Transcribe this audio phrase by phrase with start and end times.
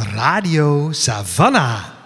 [0.00, 1.99] Radio Savannah.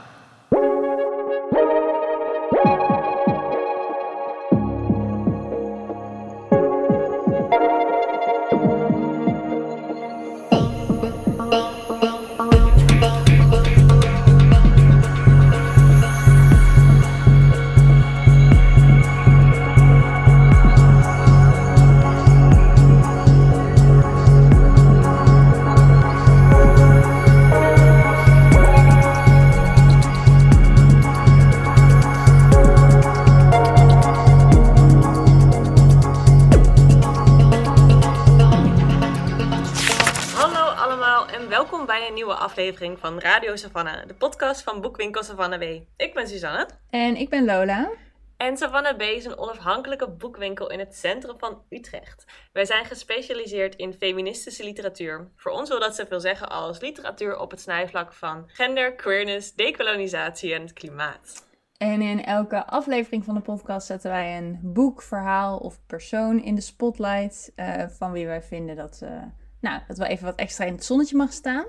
[43.57, 45.63] Savannah, de podcast van Boekwinkel Savannah B.
[45.97, 47.91] Ik ben Suzanne En ik ben Lola.
[48.37, 52.25] en Savannah B is een onafhankelijke boekwinkel in het centrum van Utrecht.
[52.53, 55.29] Wij zijn gespecialiseerd in feministische literatuur.
[55.37, 60.55] Voor ons wil dat zoveel zeggen als literatuur op het snijvlak van gender, queerness, dekolonisatie
[60.55, 61.43] en het klimaat.
[61.77, 66.55] En in elke aflevering van de podcast zetten wij een boek, verhaal of persoon in
[66.55, 67.53] de spotlight.
[67.55, 69.23] eh, van wie wij vinden dat, eh,
[69.61, 71.65] nou, dat wel even wat extra in het zonnetje mag staan.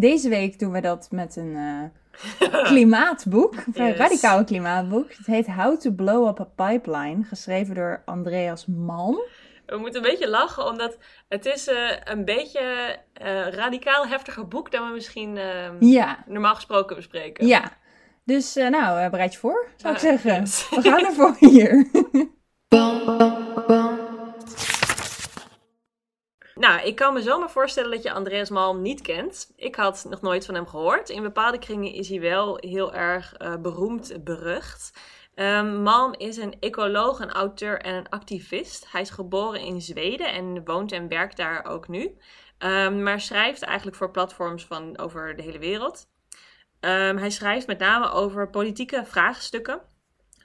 [0.00, 1.56] Deze week doen we dat met een
[2.40, 3.54] eh, klimaatboek.
[3.72, 3.96] Een Yes.
[3.96, 5.12] radicaal klimaatboek.
[5.12, 7.24] Het heet How to Blow Up a Pipeline.
[7.24, 9.20] Geschreven door Andreas Malm.
[9.66, 14.70] We moeten een beetje lachen, omdat het is eh, een beetje eh radicaal heftiger boek
[14.70, 17.46] dan we misschien eh, Ja, normaal gesproken bespreken.
[17.46, 17.72] ja.
[18.24, 20.40] Dus eh, nou, bereid je voor, zou ik Eh, zeggen.
[20.40, 20.68] yes.
[20.70, 21.86] We gaan ervoor hier.
[26.58, 29.52] Nou, ik kan me zomaar voorstellen dat je Andreas Malm niet kent.
[29.56, 31.08] Ik had nog nooit van hem gehoord.
[31.08, 34.92] In bepaalde kringen is hij wel heel erg eh, beroemd, berucht.
[35.34, 38.92] Ehm, Malm is een ecoloog, een auteur en een activist.
[38.92, 42.16] Hij is geboren in Zweden en woont en werkt daar ook nu.
[42.58, 46.06] Ehm, maar schrijft eigenlijk voor platforms van over de hele wereld.
[46.80, 49.80] Ehm, hij schrijft met name over politieke vraagstukken.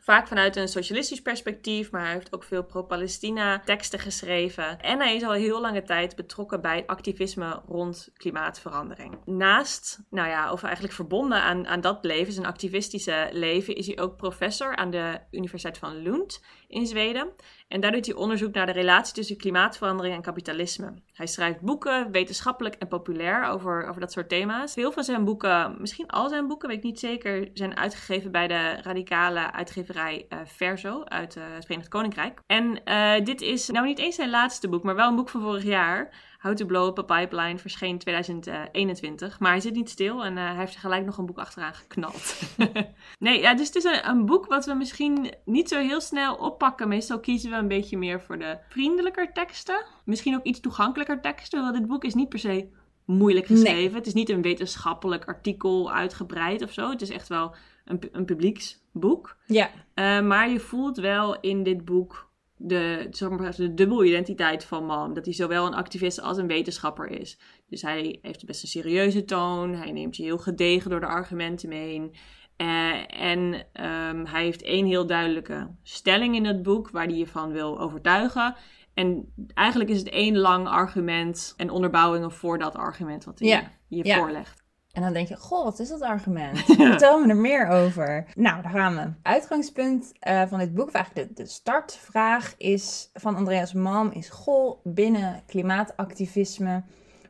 [0.04, 4.80] Vaak vanuit een socialistisch perspectief, maar hij heeft ook veel pro-Palestina teksten geschreven.
[4.80, 9.26] En hij is al heel lange tijd betrokken bij activisme rond klimaatverandering.
[9.26, 14.00] Naast, nou ja, of eigenlijk verbonden aan, aan dat leven, zijn activistische leven, is hij
[14.00, 17.32] ook professor aan de Universiteit van Lund in Zweden.
[17.74, 20.94] En daar doet hij onderzoek naar de relatie tussen klimaatverandering en kapitalisme.
[21.14, 24.74] Hij schrijft boeken, wetenschappelijk en populair, over, over dat soort thema's.
[24.74, 28.48] Veel van zijn boeken, misschien al zijn boeken, weet ik niet zeker, zijn uitgegeven bij
[28.48, 32.40] de radicale uitgeverij eh, Verso uit eh, het Verenigd Koninkrijk.
[32.46, 35.42] En eh, dit is nou niet eens zijn laatste boek, maar wel een boek van
[35.42, 36.14] vorig jaar.
[36.44, 39.40] How to Blow Up a Pipeline verscheen in 2021.
[39.40, 41.74] Maar hij zit niet stil en eh, hij heeft er gelijk nog een boek achteraan
[41.74, 42.42] geknald.
[43.20, 46.36] nee, ja, dus het is een, een boek wat we misschien niet zo heel snel
[46.36, 46.88] oppakken.
[46.88, 49.86] Meestal kiezen we een beetje meer voor de vriendelijker teksten.
[50.06, 51.62] Misschien ook iets toegankelijker teksten.
[51.62, 52.68] Want dit boek is niet per se
[53.06, 53.58] moeilijk Nee.
[53.60, 53.98] geschreven.
[53.98, 56.90] Het is niet een wetenschappelijk artikel uitgebreid of zo.
[56.90, 57.56] Het is echt wel
[57.86, 59.38] een, een publieksboek.
[59.46, 62.32] Ja, Eh, maar je voelt wel in dit boek
[62.66, 65.14] de, zeg maar, de dubbelidentiteit van Malm.
[65.14, 67.38] Dat hij zowel een activist als een wetenschapper is.
[67.70, 69.74] Dus hij heeft best een serieuze toon.
[69.76, 72.12] Hij neemt je heel gedegen door de argumenten mee.
[72.56, 77.28] Eh, en ehm, hij heeft één heel duidelijke stelling in het boek waar hij je
[77.28, 78.56] van wil overtuigen.
[78.94, 83.72] En eigenlijk is het één lang argument en onderbouwingen voor dat argument wat hij Ja.
[83.88, 84.18] je Ja.
[84.18, 84.63] voorlegt.
[84.94, 86.60] En dan denk je, goh, wat is dat argument?
[86.90, 88.26] Vertel me er meer over.
[88.36, 89.12] Nou, daar gaan we.
[89.22, 94.30] Uitgangspunt eh, van dit boek, of eigenlijk de, de startvraag is van Andreas Malm, is
[94.30, 96.84] goh, binnen klimaatactivisme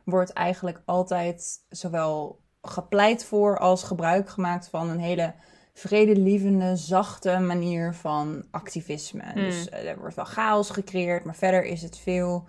[0.04, 5.34] wordt eigenlijk altijd zowel gepleit voor als gebruik gemaakt van een hele
[5.72, 9.34] vredelievende, zachte manier van activisme.
[9.34, 12.48] Dus eh, er wordt wel chaos gecreëerd, maar verder is het veel,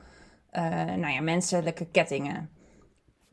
[0.49, 2.49] eh, nou ja, menselijke kettingen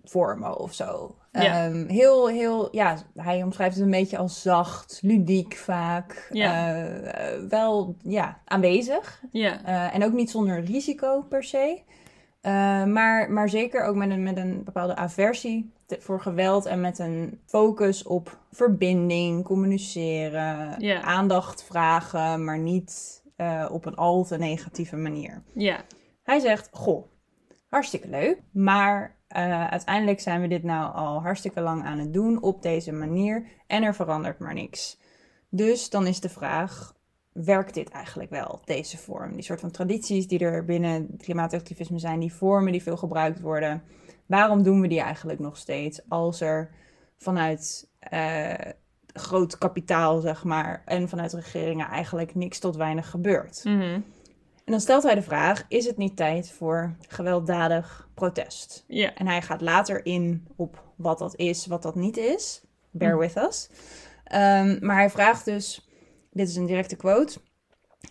[0.04, 1.16] vormen of zo.
[1.32, 1.65] Ja.
[1.66, 6.28] Ehm, heel, heel, ja, hij omschrijft het een beetje als zacht, ludiek vaak.
[6.32, 6.75] Ja.
[6.76, 9.22] Eh, eh, wel, ja, aanwezig.
[9.31, 9.65] Ja.
[9.65, 11.81] Eh, en ook niet zonder risico per se.
[12.87, 17.41] Maar, maar zeker ook met een, met een bepaalde aversie voor geweld en met een
[17.47, 21.01] focus op verbinding, communiceren, Ja.
[21.03, 23.22] aandacht vragen, maar niet
[23.71, 25.42] op een al te negatieve manier.
[25.54, 25.80] Ja.
[26.22, 27.07] Hij zegt: Goh,
[27.68, 32.43] hartstikke leuk, maar eh, uiteindelijk zijn we dit nou al hartstikke lang aan het doen
[32.43, 35.01] op deze manier en er verandert maar niks.
[35.49, 36.95] Dus dan is de vraag:
[37.33, 39.33] werkt dit eigenlijk wel, deze vorm?
[39.33, 43.83] Die soort van tradities die er binnen klimaatactivisme zijn, die vormen die veel gebruikt worden.
[44.27, 46.71] Waarom doen we die eigenlijk nog steeds als er
[47.19, 48.55] vanuit eh,
[49.07, 53.61] groot kapitaal, zeg maar, en vanuit regeringen eigenlijk niks tot weinig gebeurt?
[53.65, 54.01] Mhm.
[54.64, 58.84] En dan stelt hij de vraag: is het niet tijd voor gewelddadig protest?
[58.86, 59.14] Ja.
[59.14, 62.62] En hij gaat later in op wat dat is, wat dat niet is.
[62.91, 63.18] Bear Hm.
[63.18, 63.68] with us.
[64.24, 65.88] Ehm, maar hij vraagt dus:
[66.30, 67.41] dit is een directe quote.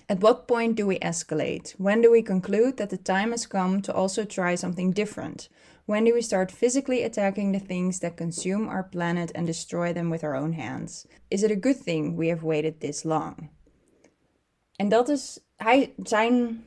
[0.05, 1.73] At what point do we escalate?
[1.77, 5.49] When do we conclude that the time has come to also try something different?
[5.85, 10.09] When do we start physically attacking the things that consume our planet and destroy them
[10.09, 11.07] with our own hands?
[11.29, 13.49] Is it a good thing we have waited this long?
[14.81, 16.63] En dat is, hij, zijn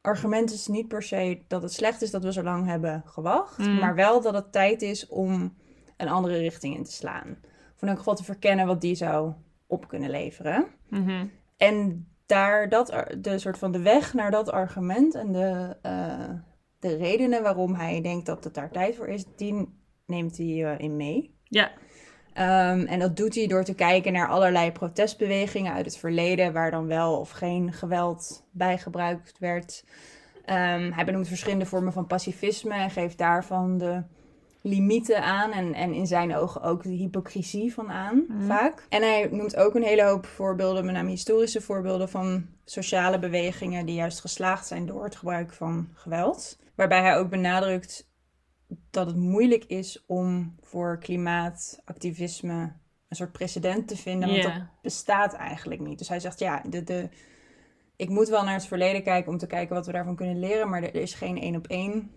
[0.00, 3.58] argument is niet per se dat het slecht is dat we zo lang hebben gewacht,
[3.58, 3.78] Mm.
[3.78, 5.54] maar wel dat het tijd is om
[5.96, 7.36] een andere richting in te slaan.
[7.74, 9.32] Of in elk geval te verkennen wat die zou
[9.66, 10.66] op kunnen leveren.
[10.88, 11.26] Mhm.
[11.56, 16.30] En daar dat, de soort van de weg naar dat argument en de, eh,
[16.78, 19.68] de redenen waarom hij denkt dat het daar tijd voor is, die
[20.06, 21.34] neemt hij eh, in mee.
[21.44, 21.70] Ja.
[22.34, 26.70] Ehm, en dat doet hij door te kijken naar allerlei protestbewegingen uit het verleden, waar
[26.70, 29.84] dan wel of geen geweld bij gebruikt werd.
[30.44, 34.02] Ehm, hij benoemt verschillende vormen van pacifisme en geeft daarvan de
[34.62, 38.46] limieten aan en, en in zijn ogen ook de hypocrisie van aan, Mhm.
[38.46, 38.86] vaak.
[38.88, 43.86] En hij noemt ook een hele hoop voorbeelden, met name historische voorbeelden van sociale bewegingen
[43.86, 46.58] die juist geslaagd zijn door het gebruik van geweld.
[46.74, 48.10] Waarbij hij ook benadrukt
[48.90, 52.72] dat het moeilijk is om voor klimaatactivisme
[53.08, 55.98] een soort precedent te vinden, want dat bestaat eigenlijk niet.
[55.98, 57.08] Dus hij zegt, ja, de, de,
[57.96, 60.68] ik moet wel naar het verleden kijken om te kijken wat we daarvan kunnen leren,
[60.68, 62.10] maar er is geen één op één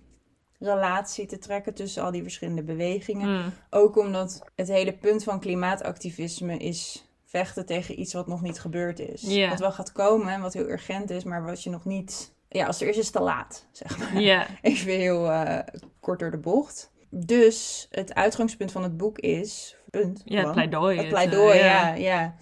[0.60, 3.30] relatie te trekken tussen al die verschillende bewegingen.
[3.30, 3.54] Mm.
[3.70, 9.00] Ook omdat het hele punt van klimaatactivisme is vechten tegen iets wat nog niet gebeurd
[9.00, 9.50] is.
[9.50, 12.34] Wat wel gaat komen en wat heel urgent is, maar wat je nog niet...
[12.56, 14.22] Ja, als er is, is het te laat, zeg maar.
[14.22, 14.48] Ja.
[14.62, 15.60] Even heel eh,
[16.00, 16.92] kort door de bocht.
[17.10, 19.76] Dus het uitgangspunt van het boek is...
[19.90, 20.22] Punt.
[20.26, 20.98] Ja, het pleidooi.
[20.98, 21.94] Het pleidooi, eh, ja.
[21.94, 22.36] ja.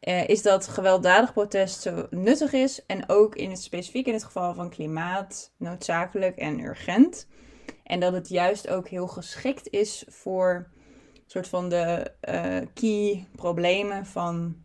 [0.00, 2.86] Eh, is dat gewelddadig protest zo nuttig is.
[2.86, 7.28] En ook in het specifiek in het geval van klimaat noodzakelijk en urgent.
[7.82, 10.70] En dat het juist ook heel geschikt is voor
[11.26, 12.12] soort van de
[12.74, 14.64] key problemen van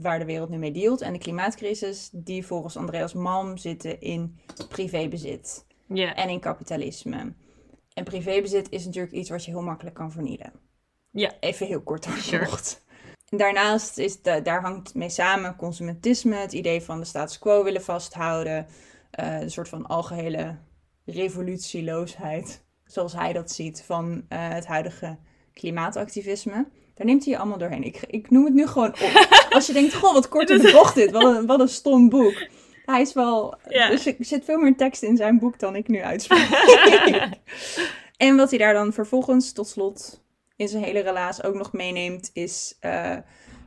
[0.00, 1.00] waar de wereld nu mee dealt.
[1.00, 4.38] En de klimaatcrisis die volgens Andreas Malm zitten in
[4.68, 7.32] privébezit en in kapitalisme.
[7.94, 10.52] En privébezit is natuurlijk iets wat je heel makkelijk kan vernielen.
[11.10, 11.32] Ja.
[11.40, 12.44] Even heel kort door de Sure.
[12.44, 12.84] bocht.
[13.26, 17.82] Daarnaast is de, daar hangt mee samen consumentisme, het idee van de status quo willen
[17.82, 18.66] vasthouden,
[19.10, 20.56] eh een soort van algehele
[21.04, 25.18] revolutieloosheid, zoals hij dat ziet, van eh, het huidige
[25.52, 26.68] klimaatactivisme.
[26.96, 27.82] Daar neemt hij je allemaal doorheen.
[27.84, 29.26] Ik, ik noem het nu gewoon op.
[29.50, 32.46] Als je denkt, goh, wat kort de bocht dit, wat een, wat een stom boek.
[32.84, 33.88] Hij is wel, Ja.
[33.88, 37.28] dus er zit veel meer tekst in zijn boek dan ik nu uitspreek.
[38.16, 40.22] en wat hij daar dan vervolgens tot slot
[40.56, 43.16] in zijn hele relaas ook nog meeneemt, is eh,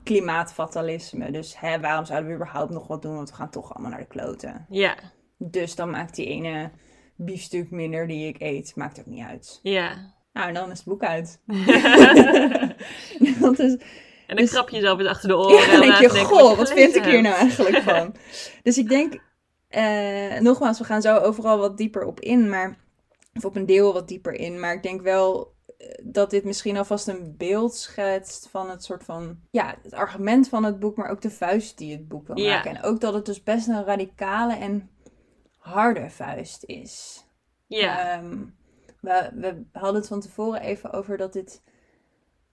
[0.04, 1.32] klimaatfatalisme.
[1.32, 4.00] Dus hè, waarom zouden we überhaupt nog wat doen, want we gaan toch allemaal naar
[4.00, 4.66] de kloten.
[4.70, 4.96] Ja.
[5.38, 6.72] Dus dan maakt die ene
[7.16, 9.60] biefstuk minder die ik eet, maakt ook niet uit.
[9.64, 10.14] Ja.
[10.34, 11.40] Nou, en dan is het boek uit.
[13.40, 13.80] dat is, En
[14.28, 15.56] dan Dus- krap je jezelf eens achter de oren.
[15.56, 18.16] ja, dan en denk je, goh, wat vind ik hier nou eigenlijk van?
[18.64, 19.22] Dus ik denk,
[19.68, 22.78] eh, nogmaals, we gaan zo overal wat dieper op in, maar,
[23.34, 24.60] of op een deel wat dieper in.
[24.60, 29.04] Maar ik denk wel eh, dat dit misschien alvast een beeld schetst van het soort
[29.04, 32.38] van, ja, het argument van het boek, maar ook de vuist die het boek wil
[32.38, 32.56] Ja.
[32.56, 32.76] maken.
[32.76, 34.90] En ook dat het dus best een radicale en
[35.58, 37.24] harde vuist is.
[37.68, 38.12] Ja.
[38.18, 38.38] Ehm,
[39.02, 41.62] we, we hadden het van tevoren even over dat dit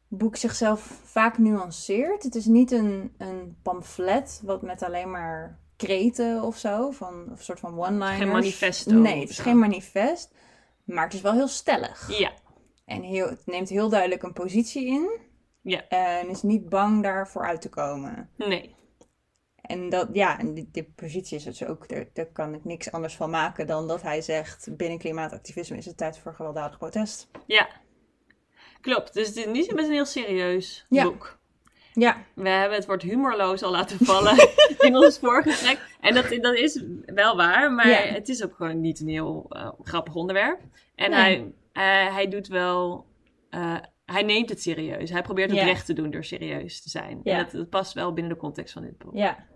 [0.09, 2.23] boek zichzelf vaak nuanceert.
[2.23, 7.39] Het is niet een, een pamflet wat met alleen maar kreten of zo, van, of
[7.39, 8.17] een soort van one-liners.
[8.17, 10.35] Geen manifesto Nee, het is geen manifest,
[10.85, 12.19] maar het is wel heel stellig.
[12.19, 12.33] Ja.
[12.85, 15.19] En heel, het neemt heel duidelijk een positie in.
[15.61, 15.89] Ja.
[15.89, 18.31] En is niet bang daarvoor uit te komen.
[18.37, 18.75] Nee.
[19.67, 22.93] En dat, ja, en die, die positie is dus ook, daar, daar kan ik niks
[22.93, 27.29] anders van maken dan dat hij zegt, binnen klimaatactivisme is het tijd voor gewelddadig protest.
[27.47, 27.69] Ja.
[28.81, 29.15] Klopt.
[29.15, 31.03] Dus het is niet een heel serieus Ja.
[31.05, 31.39] boek.
[31.93, 34.37] Ja, We hebben het woord humorloos al laten vallen
[34.87, 35.97] in ons voorgesprek.
[36.01, 37.97] En dat, dat is wel waar, maar Ja.
[37.97, 40.61] het is ook gewoon niet een heel eh, grappig onderwerp.
[40.95, 41.21] En Nee.
[41.21, 41.53] hij,
[42.09, 43.07] eh, hij doet wel...
[43.51, 45.11] eh, hij neemt het serieus.
[45.11, 45.65] Hij probeert het Ja.
[45.65, 47.21] recht te doen door serieus te zijn.
[47.25, 47.33] Ja.
[47.37, 49.15] En dat, dat past wel binnen de context van dit boek.
[49.17, 49.47] ja.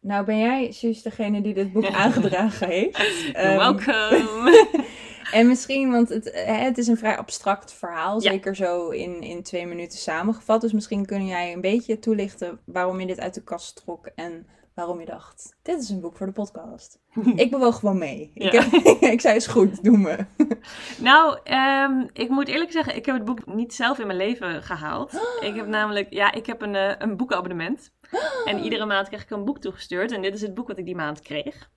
[0.00, 2.98] Nou ben jij, Suus, degene die dit boek aangedragen heeft.
[3.32, 4.84] Ehm, welcome.
[5.32, 8.30] En misschien, want het, eh, het is een vrij abstract verhaal, Ja.
[8.30, 10.60] zeker zo in, in twee minuten samengevat.
[10.60, 14.46] Dus misschien kun jij een beetje toelichten waarom je dit uit de kast trok en
[14.76, 16.98] waarom je dacht, dit is een boek voor de podcast.
[17.44, 18.30] ik bewoog gewoon mee.
[18.34, 18.64] Ik, heb,
[19.12, 20.26] ik zei, is goed, doe me.
[20.98, 24.62] nou, ehm, ik moet eerlijk zeggen, ik heb het boek niet zelf in mijn leven
[24.62, 25.12] gehaald.
[25.40, 27.94] Ik heb namelijk, ja, ik heb een, uh, een boekenabonnement.
[28.44, 30.12] En iedere maand krijg ik een boek toegestuurd.
[30.12, 31.70] En dit is het boek wat ik die maand kreeg.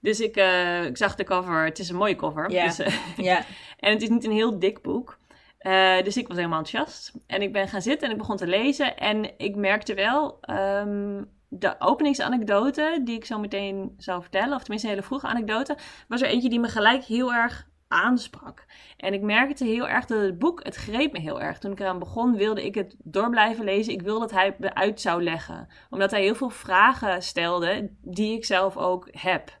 [0.00, 2.50] Dus ik, uh, ik zag de cover, het is een mooie cover.
[2.50, 2.64] Ja.
[2.64, 3.44] Dus, uh, Ja.
[3.78, 5.18] en het is niet een heel dik boek.
[5.60, 7.12] Uh, dus ik was helemaal enthousiast.
[7.26, 8.96] En ik ben gaan zitten en ik begon te lezen.
[8.96, 14.88] En ik merkte wel, um, de openingsanekdote die ik zo meteen zou vertellen, of tenminste
[14.88, 15.76] een hele vroege anekdote,
[16.08, 18.66] was er eentje die me gelijk heel erg aansprak.
[18.96, 21.58] En ik merkte heel erg dat het boek, het greep me heel erg.
[21.58, 23.92] Toen ik eraan begon, wilde ik het door blijven lezen.
[23.92, 25.68] Ik wilde dat hij het uit zou leggen.
[25.90, 29.58] Omdat hij heel veel vragen stelde die ik zelf ook heb.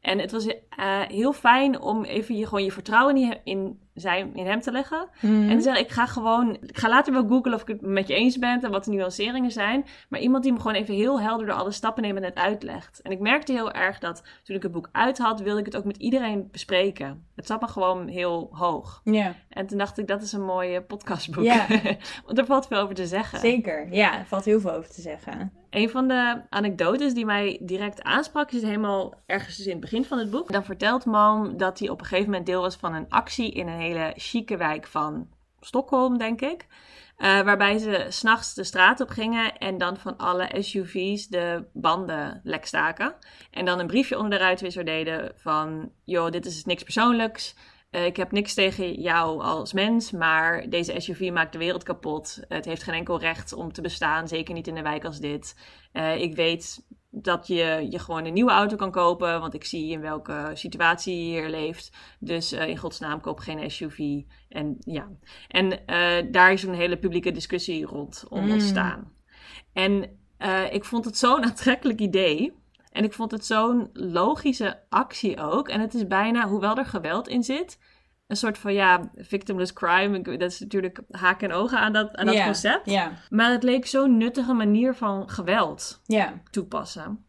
[0.00, 0.54] En het was uh,
[1.00, 5.08] heel fijn om even je, gewoon je vertrouwen in, zijn, in hem te leggen.
[5.20, 5.48] Mhm.
[5.50, 6.56] En te zeggen, ik ga gewoon...
[6.60, 8.90] Ik ga later wel googlen of ik het met je eens ben en wat de
[8.90, 9.84] nuanceringen zijn.
[10.08, 13.00] Maar iemand die me gewoon even heel helder door alle stappen neemt en het uitlegt.
[13.02, 15.76] En ik merkte heel erg dat toen ik het boek uit had, wilde ik het
[15.76, 17.26] ook met iedereen bespreken.
[17.36, 19.00] Het zat me gewoon heel hoog.
[19.04, 21.44] Ja, En toen dacht ik, dat is een mooie podcastboek.
[21.44, 21.66] Ja.
[22.26, 23.38] Want er valt veel over te zeggen.
[23.38, 23.88] zeker.
[23.90, 25.52] Ja, er valt heel veel over te zeggen.
[25.70, 30.04] Een van de anekdotes die mij direct aansprak, is helemaal ergens dus in het begin
[30.04, 30.52] van het boek.
[30.52, 33.68] Dan vertelt Malm dat hij op een gegeven moment deel was van een actie in
[33.68, 35.28] een hele chique wijk van
[35.60, 36.66] Stockholm, denk ik.
[37.18, 42.40] Uh, waarbij ze s'nachts de straat op gingen en dan van alle SUV's de banden
[42.44, 43.14] lek staken.
[43.50, 47.56] En dan een briefje onder de ruitwisser deden van, joh, dit is niks persoonlijks.
[47.90, 52.40] Uh, ik heb niks tegen jou als mens, maar deze SUV maakt de wereld kapot.
[52.48, 55.56] Het heeft geen enkel recht om te bestaan, zeker niet in een wijk als dit.
[55.92, 59.90] Uh, ik weet dat je, je gewoon een nieuwe auto kan kopen, want ik zie
[59.90, 61.90] in welke situatie je hier leeft.
[62.18, 64.20] Dus uh, in godsnaam koop geen SUV.
[64.48, 65.08] En ja,
[65.48, 65.80] en
[66.32, 68.50] daar is een hele publieke discussie rond Mm.
[68.50, 69.12] ontstaan.
[69.72, 70.18] En
[70.70, 72.52] ik vond het zo'n aantrekkelijk idee.
[72.92, 75.68] En ik vond het zo'n logische actie ook.
[75.68, 77.78] En het is bijna, hoewel er geweld in zit,
[78.32, 80.22] een soort van ja, victimless crime.
[80.22, 82.90] Dat is natuurlijk haken en ogen aan dat, aan dat concept.
[83.30, 86.00] Maar het leek zo'n nuttige manier van geweld
[86.50, 87.24] toepassen.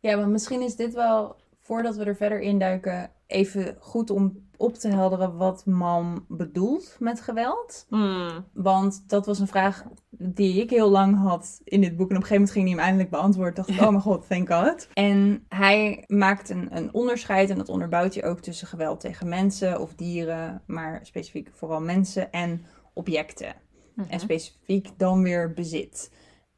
[0.00, 4.74] Ja, maar misschien is dit wel, voordat we er verder induiken, even goed om op
[4.74, 7.86] te helderen wat Mam bedoelt met geweld.
[7.88, 9.84] Hmm, Want dat was een vraag
[10.18, 12.10] die ik heel lang had in dit boek.
[12.10, 13.54] En op een gegeven moment ging hij hem eindelijk beantwoorden.
[13.54, 14.88] Dacht ik, oh mijn god, thank God.
[14.94, 19.80] En hij maakt een, een onderscheid, en dat onderbouwt hij ook tussen geweld tegen mensen
[19.80, 23.54] of dieren, maar specifiek vooral mensen en objecten.
[23.94, 24.10] mhm.
[24.10, 26.12] En specifiek dan weer bezit.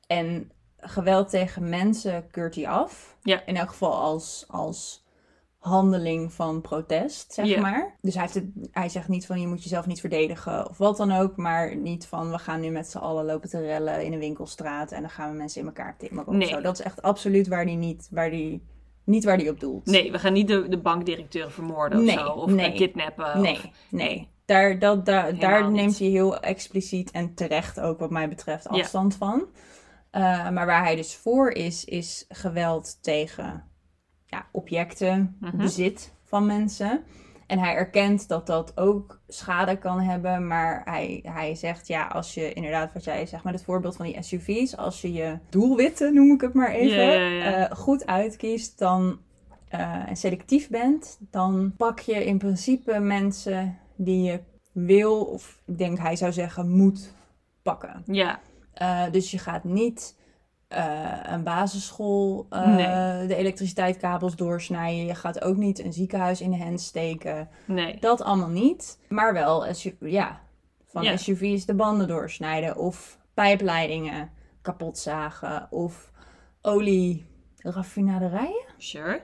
[0.06, 3.16] En geweld tegen mensen keurt hij af.
[3.22, 3.46] Ja.
[3.46, 5.04] In elk geval als, als
[5.60, 7.96] handeling van protest, zeg maar.
[8.00, 10.96] Dus hij, heeft het, hij zegt niet van je moet jezelf niet verdedigen of wat
[10.96, 11.36] dan ook.
[11.36, 14.92] Maar niet van we gaan nu met z'n allen lopen te rellen in een winkelstraat.
[14.92, 16.48] En dan gaan we mensen in elkaar timmeren of Nee.
[16.48, 16.60] zo.
[16.60, 18.66] Dat is echt absoluut waar hij niet, waar die,
[19.04, 19.86] niet waar die op doelt.
[19.86, 22.28] Nee, we gaan niet de, de bankdirecteur vermoorden of Nee, zo.
[22.28, 22.70] Of nee.
[22.70, 23.40] eh, kidnappen.
[23.40, 24.28] Nee, Of, nee.
[24.44, 29.38] Daar, dat, daar, neemt hij heel expliciet en terecht ook wat mij betreft afstand van.
[30.12, 33.64] Uh, maar waar hij dus voor is, is geweld tegen
[34.30, 35.56] ja, objecten, Mhm.
[35.56, 37.02] bezit van mensen.
[37.46, 40.46] En hij erkent dat dat ook schade kan hebben.
[40.46, 44.06] Maar hij, hij zegt, ja, als je inderdaad, wat jij zegt met het voorbeeld van
[44.06, 49.18] die SUV's, als je je doelwitten, noem ik het maar even, eh, goed uitkiest, dan
[49.68, 54.40] eh, en selectief bent, dan pak je in principe mensen die je
[54.72, 57.14] wil, of ik denk hij zou zeggen moet
[57.62, 58.02] pakken.
[58.06, 58.40] Ja,
[58.82, 60.16] Uh, dus je gaat niet
[60.72, 63.26] uh, een basisschool uh, Nee.
[63.26, 65.06] de elektriciteitskabels doorsnijden.
[65.06, 67.48] Je gaat ook niet een ziekenhuis in de hand steken.
[67.66, 67.96] nee.
[68.00, 68.98] Dat allemaal niet.
[69.08, 69.66] Maar wel
[70.00, 70.40] ja,
[70.86, 71.16] van Ja.
[71.16, 72.76] SUV's de banden doorsnijden.
[72.76, 74.30] Of pijpleidingen
[74.62, 75.66] kapot zagen.
[75.70, 76.10] Of
[76.62, 78.64] olieraffinaderijen.
[78.78, 79.20] Sure.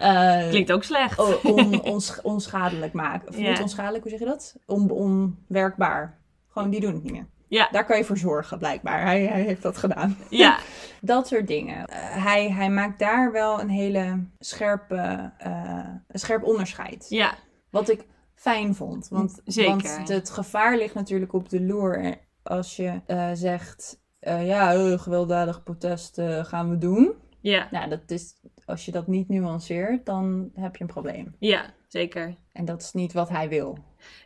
[0.00, 1.18] Uh, Klinkt ook slecht.
[1.18, 3.28] o- on, ons, onschadelijk maken.
[3.28, 3.50] Of Ja.
[3.50, 4.56] niet onschadelijk, hoe zeg je dat?
[4.66, 6.18] On, onwerkbaar.
[6.48, 7.26] Gewoon, die doen het niet meer.
[7.48, 7.68] Ja.
[7.70, 9.02] Daar kan je voor zorgen, blijkbaar.
[9.02, 10.16] Hij, hij heeft dat gedaan.
[10.30, 10.58] Ja,
[11.00, 11.86] Dat soort dingen.
[11.86, 17.06] Eh, hij, hij maakt daar wel een hele scherpe, eh, een scherp onderscheid.
[17.08, 17.34] ja,
[17.70, 19.08] Wat ik fijn vond.
[19.08, 19.70] Want, Zeker.
[19.70, 22.18] want het gevaar ligt natuurlijk op de loer.
[22.42, 27.14] Als je eh, zegt, ja, gewelddadig protest gaan we doen.
[27.40, 31.34] ja, Nou, dat is, als je dat niet nuanceert, dan heb je een probleem.
[31.38, 32.34] ja, zeker.
[32.52, 33.78] En dat is niet wat hij wil.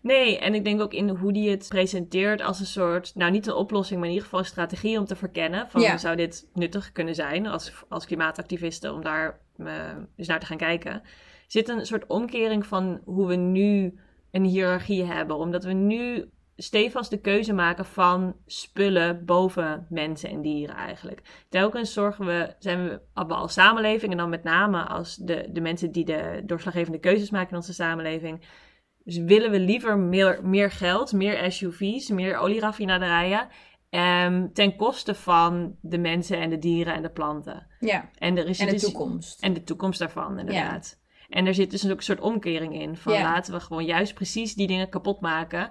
[0.02, 3.46] Nee, en ik denk ook in hoe die het presenteert als een soort, nou niet
[3.46, 5.96] een oplossing, maar in ieder geval een strategie om te verkennen van Ja.
[5.96, 10.56] zou dit nuttig kunnen zijn als, als klimaatactivisten om daar eh, eens naar te gaan
[10.56, 11.02] kijken.
[11.46, 13.98] Zit een soort omkering van hoe we nu
[14.30, 16.30] een hiërarchie hebben, omdat we nu
[16.62, 21.22] stevast de keuze maken van spullen boven mensen en dieren eigenlijk.
[21.48, 25.92] Telkens zorgen we, zijn we als samenleving en dan met name als de, de mensen
[25.92, 28.44] die de doorslaggevende keuzes maken in onze samenleving,
[29.04, 33.48] Dus willen we liever meer, meer geld, meer SUV's, meer olieraffinaderijen.
[33.90, 37.66] ehm, ten koste van de mensen en de dieren en de planten.
[37.80, 39.42] Ja, En, er is en de dus- toekomst.
[39.42, 41.00] En de toekomst daarvan, inderdaad.
[41.28, 42.96] En er zit dus ook een soort omkering in.
[42.96, 43.22] Van Ja.
[43.22, 45.70] laten we gewoon juist precies die dingen kapot maken.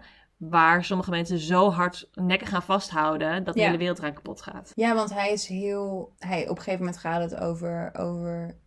[0.49, 3.43] Waar sommige mensen zo hardnekkig aan vasthouden.
[3.43, 3.65] dat de Ja.
[3.65, 4.71] hele wereld eraan kapot gaat.
[4.75, 6.13] Ja, want hij is heel.
[6.19, 8.57] Hij, op een gegeven moment gaat het over, over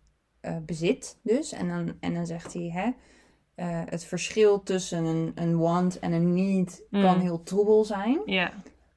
[0.40, 1.52] eh, bezit, dus.
[1.52, 2.90] En dan, en dan zegt hij: hè,
[3.54, 7.20] eh, het verschil tussen een, een want en een need kan Mm.
[7.20, 8.20] heel troebel zijn.
[8.24, 8.50] Ja,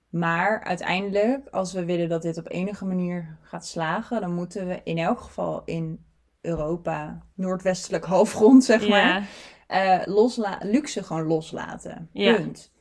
[0.09, 4.81] Maar uiteindelijk, als we willen dat dit op enige manier gaat slagen, dan moeten we
[4.83, 6.05] in elk geval in
[6.41, 9.27] Europa, noordwestelijk halfrond, zeg maar,
[9.67, 12.09] eh, losla luxe gewoon loslaten.
[12.13, 12.35] Ja.
[12.35, 12.75] Punt.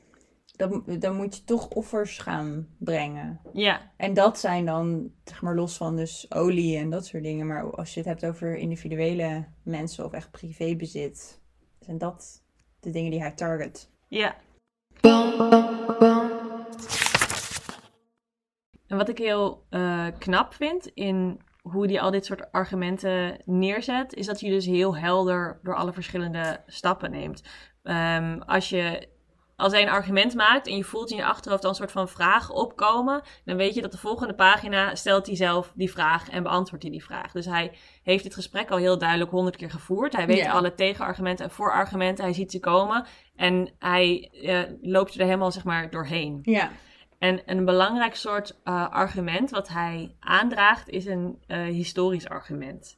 [0.56, 3.40] Dan, dan moet je toch offers gaan brengen.
[3.52, 7.46] ja, En dat zijn dan, zeg maar, los van dus olie en dat soort dingen.
[7.46, 11.40] Maar als je het hebt over individuele mensen of echt privébezit,
[11.80, 12.42] zijn dat
[12.80, 13.90] de dingen die hij target.
[14.08, 14.36] ja.
[18.86, 24.14] En wat ik heel eh, knap vind in hoe hij al dit soort argumenten neerzet,
[24.14, 27.42] is dat hij dus heel helder door alle verschillende stappen neemt.
[27.82, 29.08] Ehm, als je
[29.56, 32.08] als hij een argument maakt en je voelt in je achterhoofd dan een soort van
[32.08, 36.42] vraag opkomen, dan weet je dat de volgende pagina stelt hij zelf die vraag en
[36.42, 37.32] beantwoordt hij die vraag.
[37.32, 40.16] Dus hij heeft dit gesprek al heel duidelijk honderd keer gevoerd.
[40.16, 43.06] Hij weet alle tegenargumenten en voorargumenten, hij ziet ze komen
[43.36, 46.38] en hij eh, loopt er helemaal zeg maar doorheen.
[46.42, 46.70] Ja.
[47.18, 52.96] En een belangrijk soort eh, argument wat hij aandraagt is een eh, historisch argument.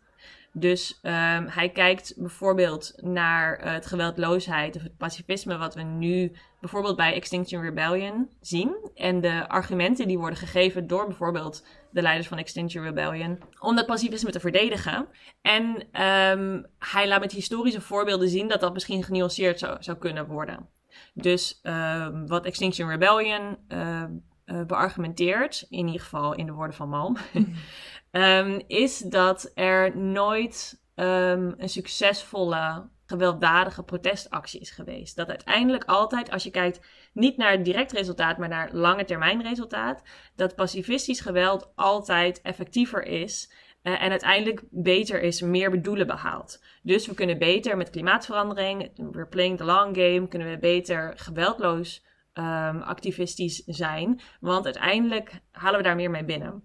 [0.53, 6.33] Dus ehm, hij kijkt bijvoorbeeld naar eh, het geweldloosheid of het pacifisme wat we nu
[6.61, 8.91] bijvoorbeeld bij Extinction Rebellion zien.
[8.95, 13.87] En de argumenten die worden gegeven door bijvoorbeeld de leiders van Extinction Rebellion om dat
[13.87, 15.07] pacifisme te verdedigen.
[15.43, 20.27] En ehm, hij laat met historische voorbeelden zien dat dat misschien genuanceerd zou, zou kunnen
[20.27, 20.69] worden.
[21.15, 24.13] Dus ehm, wat Extinction Rebellion ehm,
[24.45, 27.17] eh, beargumenteert, in ieder geval in de woorden van Malm,
[28.11, 35.17] ehm, is dat er nooit een succesvolle, gewelddadige protestactie is geweest.
[35.17, 36.81] Dat uiteindelijk altijd, als je kijkt
[37.13, 40.03] niet naar het direct resultaat, maar naar lange termijn resultaat,
[40.37, 43.53] dat pacifistisch geweld altijd effectiever is.
[43.83, 46.65] Eh, en uiteindelijk beter is, meer bedoelen behaalt.
[46.83, 52.05] Dus we kunnen beter met klimaatverandering, we're playing the long game, kunnen we beter geweldloos
[52.33, 54.21] ehm, activistisch zijn.
[54.41, 56.63] Want uiteindelijk halen we daar meer mee binnen.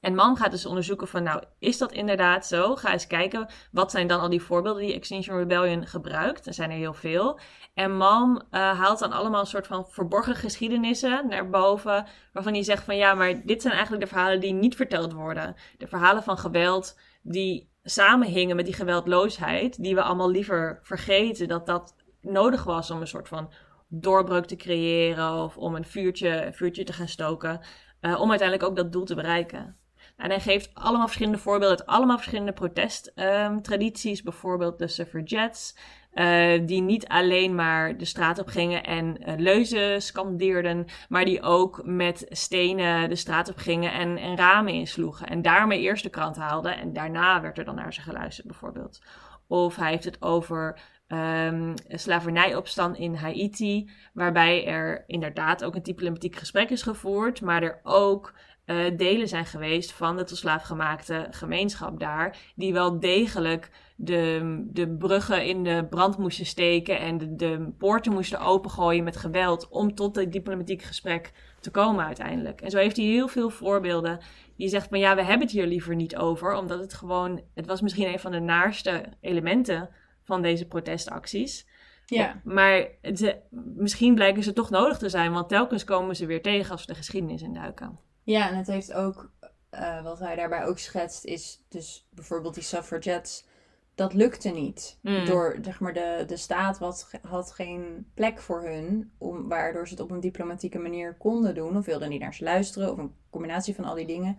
[0.00, 2.76] En MAM gaat dus onderzoeken van, nou, is dat inderdaad zo?
[2.76, 6.46] Ga eens kijken, wat zijn dan al die voorbeelden die Extinction Rebellion gebruikt?
[6.46, 7.38] Er zijn er heel veel.
[7.74, 12.62] En MAM eh, haalt dan allemaal een soort van verborgen geschiedenissen naar boven, waarvan hij
[12.62, 15.54] zegt van, ja, maar dit zijn eigenlijk de verhalen die niet verteld worden.
[15.78, 21.66] De verhalen van geweld die samenhingen met die geweldloosheid, die we allemaal liever vergeten dat
[21.66, 23.52] dat nodig was om een soort van
[23.88, 27.60] doorbreuk te creëren of om een vuurtje, een vuurtje te gaan stoken,
[28.00, 29.76] eh, om uiteindelijk ook dat doel te bereiken.
[30.16, 35.76] En hij geeft allemaal verschillende voorbeelden uit allemaal verschillende protesttradities, bijvoorbeeld de suffragettes,
[36.12, 41.42] eh, die niet alleen maar de straat op gingen en eh, leuzen scandeerden, maar die
[41.42, 45.26] ook met stenen de straat op gingen en, en ramen insloegen.
[45.26, 49.00] En daarmee eerst de krant haalden en daarna werd er dan naar ze geluisterd, bijvoorbeeld.
[49.46, 56.36] Of hij heeft het over ehm slavernijopstand in Haiti, waarbij er inderdaad ook een diplomatiek
[56.36, 58.34] gesprek is gevoerd, maar er ook
[58.66, 64.64] eh, delen zijn geweest van de tot slaaf gemaakte gemeenschap daar, die wel degelijk de,
[64.72, 69.68] de bruggen in de brand moesten steken en de, de poorten moesten opengooien met geweld
[69.68, 72.60] om tot het diplomatiek gesprek te komen uiteindelijk.
[72.60, 74.18] En zo heeft hij heel veel voorbeelden
[74.56, 77.66] die zegt van ja, we hebben het hier liever niet over, omdat het gewoon, het
[77.66, 79.88] was misschien een van de naarste elementen
[80.26, 81.66] van deze protestacties.
[82.06, 82.40] Ja.
[82.44, 83.40] Maar ze,
[83.76, 86.92] misschien blijken ze toch nodig te zijn, want telkens komen ze weer tegen als we
[86.92, 87.98] de geschiedenis induiken.
[88.22, 89.30] Ja, en het heeft ook,
[89.70, 93.46] eh, wat hij daarbij ook schetst, is dus bijvoorbeeld die suffragettes.
[93.94, 94.98] Dat lukte niet.
[95.02, 95.24] Mm.
[95.24, 99.94] Door, zeg maar, de, de staat wat, had geen plek voor hun, om, waardoor ze
[99.94, 101.76] het op een diplomatieke manier konden doen.
[101.76, 104.38] Of wilden niet naar ze luisteren, of een combinatie van al die dingen.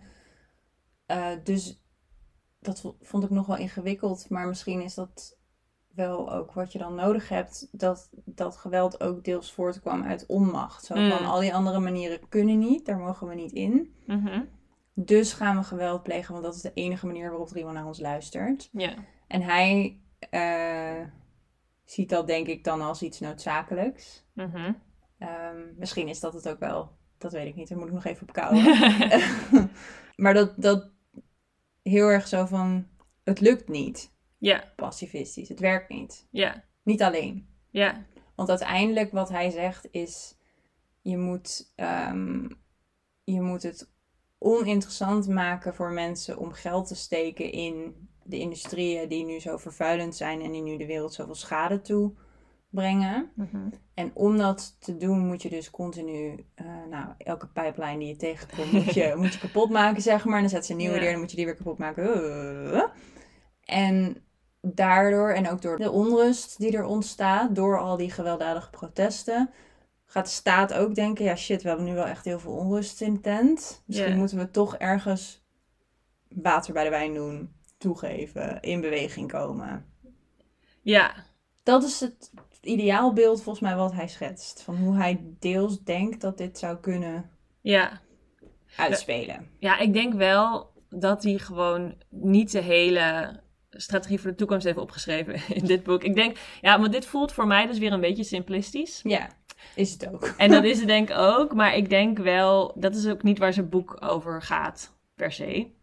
[1.06, 1.82] Eh, dus
[2.60, 5.37] dat vo- vond ik nog wel ingewikkeld, maar misschien is dat
[5.98, 10.84] wel ook wat je dan nodig hebt, dat dat geweld ook deels voortkwam uit onmacht.
[10.84, 11.10] Zo Mm.
[11.10, 13.94] van, al die andere manieren kunnen niet, daar mogen we niet in.
[14.06, 14.42] Mhm.
[14.94, 18.00] Dus gaan we geweld plegen, want dat is de enige manier waarop iemand naar ons
[18.00, 18.68] luistert.
[18.72, 18.94] Ja.
[19.26, 21.04] En hij eh,
[21.84, 24.24] ziet dat denk ik dan als iets noodzakelijks.
[24.32, 24.72] Mhm.
[25.18, 28.04] Ehm, misschien is dat het ook wel, dat weet ik niet, daar moet ik nog
[28.04, 28.64] even op kouwen.
[30.22, 30.90] maar dat, dat
[31.82, 32.86] heel erg zo van,
[33.24, 35.48] het lukt niet, ja, pacifistisch.
[35.48, 36.26] Het werkt niet.
[36.30, 37.48] ja, Niet alleen.
[37.70, 40.34] Ja, Want uiteindelijk wat hij zegt is,
[41.02, 42.48] je moet, ehm,
[43.24, 43.90] je moet het
[44.38, 50.16] oninteressant maken voor mensen om geld te steken in de industrieën die nu zo vervuilend
[50.16, 53.30] zijn en die nu de wereld zoveel schade toebrengen.
[53.94, 58.16] En om dat te doen moet je dus continu, eh, nou, elke pijplijn die je
[58.16, 60.34] tegenkomt, moet je, moet je kapot maken, zeg maar.
[60.34, 61.00] En dan zet ze een nieuwe Ja.
[61.00, 62.04] neer, dan moet je die weer kapot maken.
[62.74, 62.82] Uh.
[63.60, 64.22] En
[64.60, 69.50] daardoor, en ook door de onrust die er ontstaat, door al die gewelddadige protesten,
[70.06, 73.00] gaat de staat ook denken, ja shit, we hebben nu wel echt heel veel onrust
[73.00, 73.82] in de tent.
[73.86, 75.42] Misschien moeten we toch ergens
[76.28, 79.86] water bij de wijn doen, toegeven, in beweging komen.
[80.82, 81.14] ja,
[81.62, 84.62] Dat is het ideaalbeeld volgens mij wat hij schetst.
[84.62, 88.00] Van hoe hij deels denkt dat dit zou kunnen ja.
[88.76, 89.50] uitspelen.
[89.58, 93.40] Ja, ik denk wel dat hij gewoon niet de hele
[93.70, 96.02] strategie voor de toekomst heeft opgeschreven in dit boek.
[96.04, 99.00] Ik denk, ja, want dit voelt voor mij dus weer een beetje simplistisch.
[99.02, 99.28] Ja,
[99.74, 100.34] is het ook.
[100.36, 103.38] En dat is het denk ik ook, maar ik denk wel, dat is ook niet
[103.38, 105.76] waar zijn boek over gaat, per se.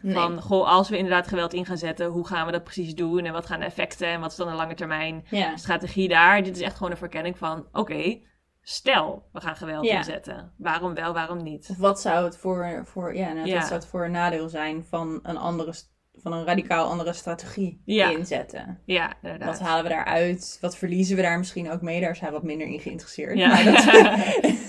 [0.00, 0.14] Nee.
[0.14, 3.24] Van, goh, als we inderdaad geweld in gaan zetten, hoe gaan we dat precies doen?
[3.24, 5.56] En wat gaan de effecten en wat is dan de lange termijn ja.
[5.56, 6.42] strategie daar?
[6.42, 8.18] Dit is echt gewoon een verkenning van, oké,
[8.62, 9.96] stel we gaan geweld Ja.
[9.96, 10.52] inzetten.
[10.58, 11.68] Waarom wel, waarom niet?
[11.70, 13.54] Of wat zou het voor, voor, ja, nou, Ja.
[13.54, 17.12] Wat zou het voor een nadeel zijn van een, andere, st- van een radicaal andere
[17.12, 18.10] strategie Ja.
[18.10, 18.80] inzetten?
[18.84, 19.48] Ja, inderdaad.
[19.58, 20.58] Wat halen we daaruit?
[20.60, 22.00] Wat verliezen we daar misschien ook mee?
[22.00, 23.38] Daar is hij wat minder in geïnteresseerd.
[23.38, 23.48] Ja.
[23.48, 23.84] Maar dat,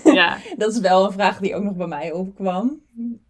[0.20, 2.82] ja, dat is wel een vraag die ook nog bij mij opkwam.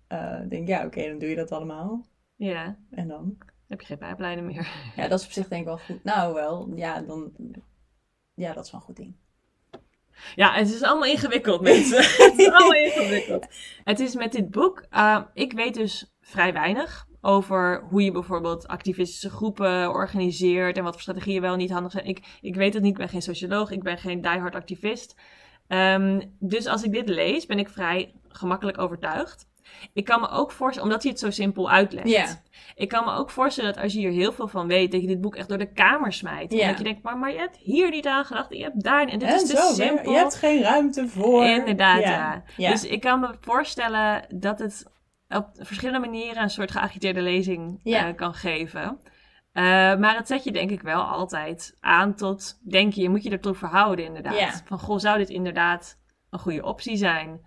[0.06, 2.06] Eh, ik denk, ja, oké, dan doe je dat allemaal.
[2.36, 2.76] ja.
[2.90, 3.36] En dan?
[3.68, 4.68] heb je geen pijplijnen meer.
[4.96, 6.04] Ja, dat is op zich denk ik wel goed.
[6.04, 7.32] Nou, wel, ja, dan...
[8.34, 9.14] Ja, dat is wel een goed ding.
[10.34, 11.96] Ja, het is allemaal ingewikkeld, mensen.
[12.26, 13.46] het is allemaal ingewikkeld.
[13.84, 18.68] Het is met dit boek, uh, ik weet dus vrij weinig over hoe je bijvoorbeeld
[18.68, 22.06] activistische groepen organiseert en wat voor strategieën wel niet handig zijn.
[22.06, 25.16] Ik, ik weet het niet, ik ben geen socioloog, ik ben geen diehard activist.
[25.68, 29.46] Um, dus als ik dit lees, ben ik vrij gemakkelijk overtuigd.
[29.92, 32.42] Ik kan me ook voorstellen, omdat hij het zo simpel uitlegt.
[32.74, 35.06] Ik kan me ook voorstellen dat als je hier heel veel van weet, dat je
[35.06, 36.52] dit boek echt door de kamer smijt.
[36.52, 39.08] En dat je denkt, maar, maar je hebt hier niet aan gedacht, je hebt daar.
[39.08, 40.12] En dit En is te zo, simpel.
[40.12, 41.44] je hebt geen ruimte voor.
[41.44, 42.42] Inderdaad.
[42.56, 42.70] Ja.
[42.70, 44.86] Dus ik kan me voorstellen dat het
[45.28, 48.08] op verschillende manieren een soort geagiteerde lezing Ja.
[48.08, 48.98] eh, kan geven.
[49.52, 49.62] Eh,
[49.96, 53.54] maar het zet je denk ik wel altijd aan tot denken, je moet je ertoe
[53.54, 54.38] verhouden inderdaad.
[54.38, 54.60] Ja.
[54.64, 55.98] Van, goh, zou dit inderdaad
[56.30, 57.40] een goede optie zijn?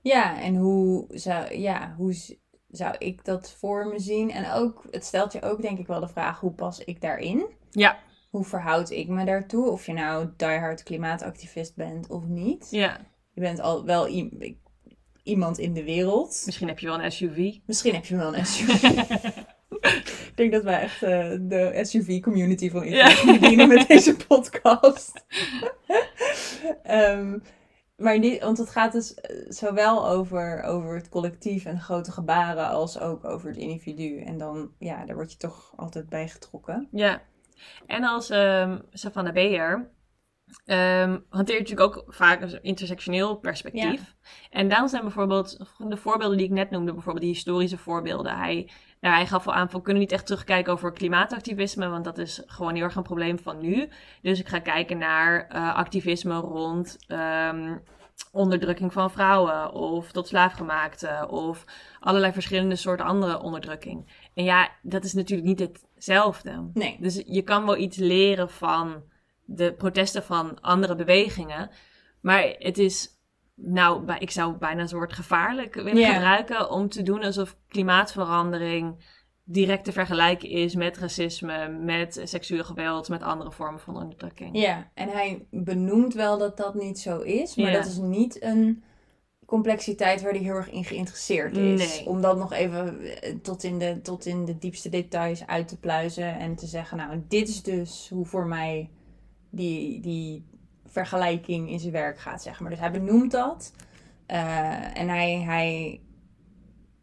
[0.00, 4.30] Ja, en hoe zou, ja, hoe zou ik dat voor me zien?
[4.30, 7.46] En ook, het stelt je ook denk ik wel de vraag, hoe pas ik daarin?
[7.70, 7.98] Ja,
[8.30, 9.70] Hoe verhoud ik me daartoe?
[9.70, 12.66] Of je nou diehard klimaatactivist bent of niet.
[12.70, 12.98] ja.
[13.34, 14.58] Je bent al wel i-
[15.22, 16.42] iemand in de wereld.
[16.46, 17.56] Misschien heb je wel een SUV.
[17.66, 18.82] Misschien heb je wel een SUV.
[20.30, 23.08] ik denk dat wij echt eh, de SUV-community van Ja.
[23.08, 25.24] Internet bedienen met deze podcast.
[26.82, 27.38] Ehm,
[27.96, 32.68] maar die, want het gaat dus eh, zowel over, over het collectief en grote gebaren
[32.68, 34.20] als ook over het individu.
[34.20, 36.88] En dan, ja, daar word je toch altijd bij getrokken.
[36.90, 37.22] Ja.
[37.86, 39.90] En als ehm Savannah Beer
[40.64, 44.14] ehm hanteert natuurlijk ook vaak een intersectioneel perspectief.
[44.50, 48.36] En daarom zijn bijvoorbeeld de voorbeelden die ik net noemde, bijvoorbeeld die historische voorbeelden.
[48.36, 52.04] Hij, nou, hij gaf al aan van, we kunnen niet echt terugkijken over klimaatactivisme, want
[52.04, 53.88] dat is gewoon heel erg een probleem van nu.
[54.22, 57.76] Dus ik ga kijken naar eh, activisme rond ehm,
[58.32, 61.64] onderdrukking van vrouwen of tot slaafgemaakte of
[62.00, 64.28] allerlei verschillende soorten andere onderdrukking.
[64.34, 66.70] En ja, dat is natuurlijk niet hetzelfde.
[66.74, 66.96] Nee.
[67.00, 69.02] Dus je kan wel iets leren van
[69.44, 71.70] de protesten van andere bewegingen.
[72.20, 73.08] Maar het is,
[73.54, 79.04] nou, ik zou bijna een soort gevaarlijk willen gebruiken om te doen alsof klimaatverandering
[79.44, 84.58] direct te vergelijken is met racisme, met seksueel geweld, met andere vormen van onderdrukking.
[84.58, 88.82] Ja, en hij benoemt wel dat dat niet zo is, maar dat is niet een
[89.46, 91.96] complexiteit waar hij heel erg in geïnteresseerd is.
[91.96, 92.06] Nee.
[92.06, 95.78] Om dat nog even eh, tot in, de, tot in de diepste details uit te
[95.78, 98.90] pluizen en te zeggen, nou, dit is dus hoe voor mij
[99.52, 100.46] die, die
[100.86, 102.70] vergelijking in zijn werk gaat, zeg maar.
[102.70, 103.72] Dus hij benoemt dat.
[104.26, 106.00] Eh, en hij, hij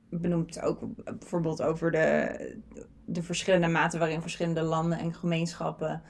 [0.10, 0.80] benoemt ook
[1.20, 2.58] bijvoorbeeld over de,
[3.06, 6.02] de verschillende maten waarin verschillende landen en gemeenschappen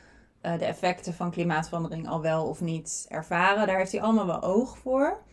[0.41, 3.67] eh, de effecten van klimaatverandering al wel of niet ervaren.
[3.67, 5.23] Daar heeft hij allemaal wel oog voor.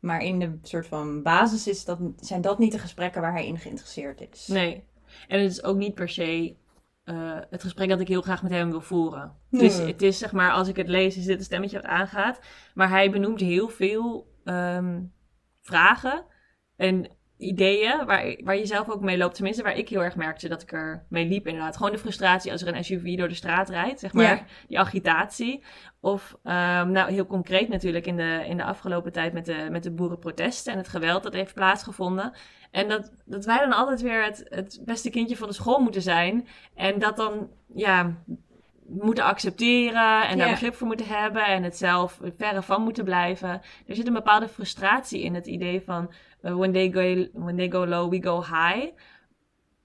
[0.00, 3.46] Maar in de soort van basis is dat, zijn dat niet de gesprekken waar hij
[3.46, 4.46] in geïnteresseerd is.
[4.46, 4.84] Nee.
[5.28, 6.56] En het is ook niet per se
[7.04, 9.36] eh, het gesprek dat ik heel graag met hem wil voeren.
[9.50, 12.40] Dus het is zeg maar, als ik het lees, is dit een stemmetje wat aangaat.
[12.74, 15.00] Maar hij benoemt heel veel ehm,
[15.60, 16.24] vragen.
[16.76, 19.34] En ideeën waar, waar je zelf ook mee loopt.
[19.34, 21.76] Tenminste, waar ik heel erg merkte dat ik er mee liep inderdaad.
[21.76, 24.24] Gewoon de frustratie als er een SUV door de straat rijdt, zeg maar.
[24.24, 24.44] Ja.
[24.68, 25.62] Die agitatie.
[26.00, 29.82] Of, ehm, nou heel concreet natuurlijk in de, in de afgelopen tijd met de, met
[29.82, 32.32] de boerenprotesten en het geweld dat heeft plaatsgevonden.
[32.70, 36.02] En dat, dat wij dan altijd weer het, het beste kindje van de school moeten
[36.02, 36.46] zijn.
[36.74, 38.14] En dat dan, ja,
[38.86, 40.52] moeten accepteren en daar Ja.
[40.52, 43.48] begrip voor moeten hebben en het zelf verre van moeten blijven.
[43.86, 47.86] Er zit een bepaalde frustratie in het idee van when, they go, when they go
[47.86, 48.92] low, we go high.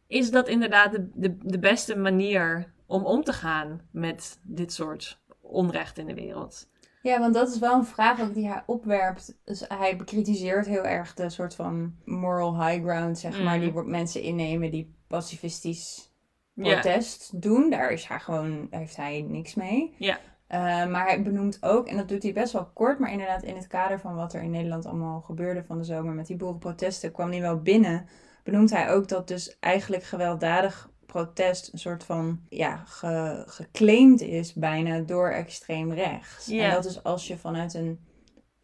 [0.07, 5.21] Is dat inderdaad de, de, de beste manier om om te gaan met dit soort
[5.41, 6.69] onrecht in de wereld?
[7.01, 9.39] Ja, want dat is wel een vraag ook die hij opwerpt.
[9.43, 13.73] Dus hij bekritiseert heel erg de soort van moral high ground, zeg maar, Mhm.
[13.73, 16.11] die mensen innemen die pacifistisch
[16.55, 17.69] protest doen.
[17.69, 19.95] Daar is hij gewoon, daar heeft hij niks mee.
[19.97, 20.19] Ja.
[20.47, 23.55] Eh, maar hij benoemt ook, en dat doet hij best wel kort, maar inderdaad in
[23.55, 27.11] het kader van wat er in Nederland allemaal gebeurde van de zomer met die boerenprotesten,
[27.11, 28.05] kwam hij wel binnen.
[28.43, 34.53] Benoemt hij ook dat dus eigenlijk gewelddadig protest een soort van, ja, ge- geclaimd is
[34.53, 36.47] bijna door extreem rechts.
[36.67, 37.99] En dat is als je vanuit een,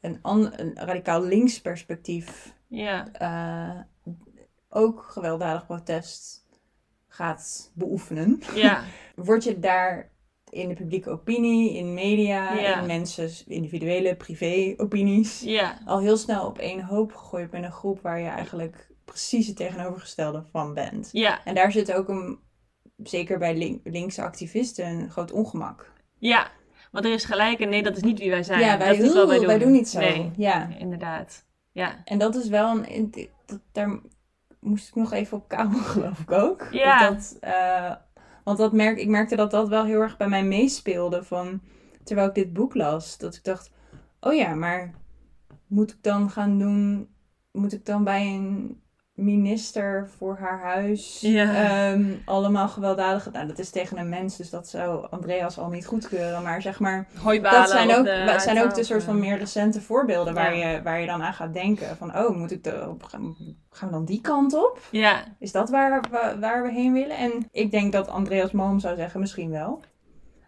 [0.01, 2.53] een, an- een radicaal links perspectief
[3.13, 3.79] eh,
[4.69, 6.45] ook gewelddadig protest
[7.07, 8.83] gaat beoefenen, ja,
[9.15, 10.11] word je daar
[10.53, 12.79] in de publieke opinie, in media, Ja.
[12.79, 18.01] in mensen individuele privé-opinies, ja, al heel snel op één hoop gegooid met een groep
[18.01, 21.09] waar je eigenlijk precies het tegenovergestelde van bent.
[21.11, 22.39] ja, En daar zit ook een,
[22.97, 25.91] zeker bij link, linkse activisten, een groot ongemak.
[26.17, 26.47] ja.
[26.91, 28.59] Want er is gelijk en nee, dat is niet wie wij zijn.
[28.59, 29.45] ja, wij, dat is wat wij doen.
[29.47, 29.99] wij doen niet zo.
[29.99, 30.69] Nee, Ja.
[30.77, 31.45] inderdaad.
[31.71, 33.11] Ja, En dat is wel een.
[33.45, 33.99] dat- Daar
[34.59, 36.67] moest ik nog even op kamer, geloof ik ook.
[36.71, 37.09] Ja.
[37.09, 37.91] Of Dat, eh,
[38.43, 41.23] want dat merk, ik merkte dat dat wel heel erg bij mij meespeelde.
[41.23, 41.61] Van,
[42.03, 43.17] terwijl ik dit boek las.
[43.17, 43.71] Dat ik dacht:
[44.19, 44.93] oh ja, maar
[45.67, 47.07] moet ik dan gaan doen.
[47.51, 48.81] Moet ik dan bij een
[49.13, 51.53] minister voor haar huis Ja.
[51.53, 53.31] ehm, allemaal gewelddadig.
[53.31, 56.43] Nou, dat is tegen een mens, dus dat zou Andreas al niet goedkeuren.
[56.43, 59.37] Maar zeg maar, hooibalen dat zijn ook, de dat zijn ook de soort van meer
[59.37, 61.97] recente voorbeelden waar, je, waar je dan aan gaat denken.
[61.97, 63.35] Van, oh, moet ik de, gaan
[63.69, 64.79] gaan we dan die kant op?
[64.91, 67.17] Ja, Is dat waar we, waar we heen willen?
[67.17, 69.81] En ik denk dat Andreas Malm zou zeggen, misschien wel.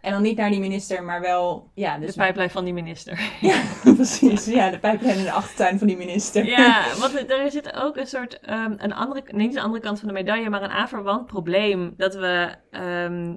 [0.06, 2.14] En dan niet naar die minister, maar wel, ja, de dus...
[2.14, 3.20] pijplijn van die minister.
[3.40, 3.62] Ja,
[3.94, 4.44] precies.
[4.44, 6.44] Ja, de pijplijn in de achtertuin van die minister.
[6.44, 10.08] Ja, want er zit ook een soort, ehm, een andere, niet de andere kant van
[10.08, 11.94] de medaille, maar een aanverwant probleem.
[11.96, 13.34] Dat we ehm,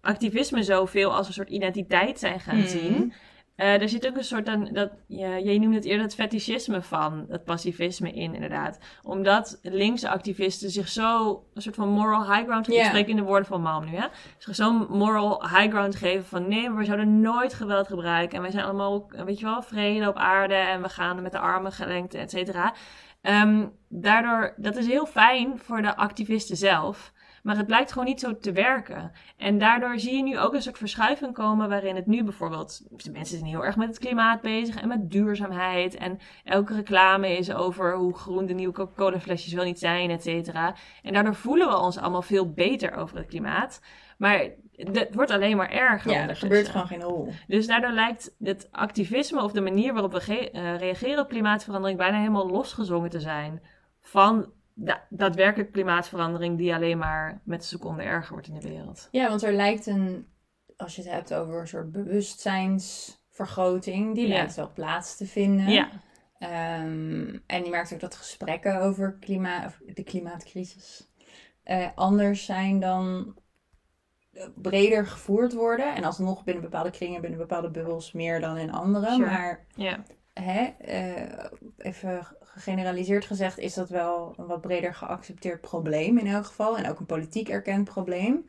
[0.00, 2.66] activisme zoveel als een soort identiteit zijn gaan Mhm.
[2.66, 3.12] zien.
[3.56, 6.82] Eh, er zit ook een soort, dan, dat, ja, jij noemde het eerder het fetischisme
[6.82, 8.78] van, het pacifisme in inderdaad.
[9.02, 12.84] Omdat linkse activisten zich zo, een soort van moral high ground, Ja.
[12.84, 14.06] spreek in de woorden van Malm nu hè,
[14.38, 18.36] zich zo'n moral high ground geven van nee, maar we zouden nooit geweld gebruiken.
[18.36, 21.38] En wij zijn allemaal, weet je wel, vrede op aarde en we gaan met de
[21.38, 22.74] armen gelengd, et cetera.
[23.20, 27.12] Ehm, daardoor, dat is heel fijn voor de activisten zelf.
[27.44, 29.12] Maar het blijkt gewoon niet zo te werken.
[29.36, 32.82] En daardoor zie je nu ook een soort verschuiving komen waarin het nu bijvoorbeeld...
[33.04, 35.94] De mensen zijn heel erg met het klimaat bezig en met duurzaamheid.
[35.94, 40.22] En elke reclame is over hoe groen de nieuwe Coca-Cola flesjes wel niet zijn, et
[40.22, 40.74] cetera.
[41.02, 43.80] En daardoor voelen we ons allemaal veel beter over het klimaat.
[44.18, 46.12] Maar het wordt alleen maar erger.
[46.12, 47.32] Ja, er gebeurt gewoon geen hol.
[47.46, 52.18] Dus daardoor lijkt het activisme of de manier waarop we eh, reageren op klimaatverandering bijna
[52.18, 53.62] helemaal losgezongen te zijn
[54.00, 59.08] van da- daadwerkelijk klimaatverandering die alleen maar met de seconde erger wordt in de wereld.
[59.10, 60.26] Ja, want er lijkt een,
[60.76, 64.34] als je het hebt over een soort bewustzijnsvergroting, die Ja.
[64.34, 65.68] lijkt wel plaats te vinden.
[65.68, 65.88] Ja,
[66.38, 71.08] Ehm, en je merkt ook dat gesprekken over klima of de klimaatcrisis
[71.62, 73.34] eh, anders zijn dan
[74.32, 75.94] eh, breder gevoerd worden.
[75.94, 79.10] En alsnog binnen bepaalde kringen, binnen bepaalde bubbels meer dan in andere.
[79.10, 79.30] Sure.
[79.30, 80.02] Maar ja,
[80.34, 81.44] hè, eh,
[81.78, 86.78] even gegeneraliseerd gezegd is dat wel een wat breder geaccepteerd probleem in elk geval.
[86.78, 88.48] En ook een politiek erkend probleem.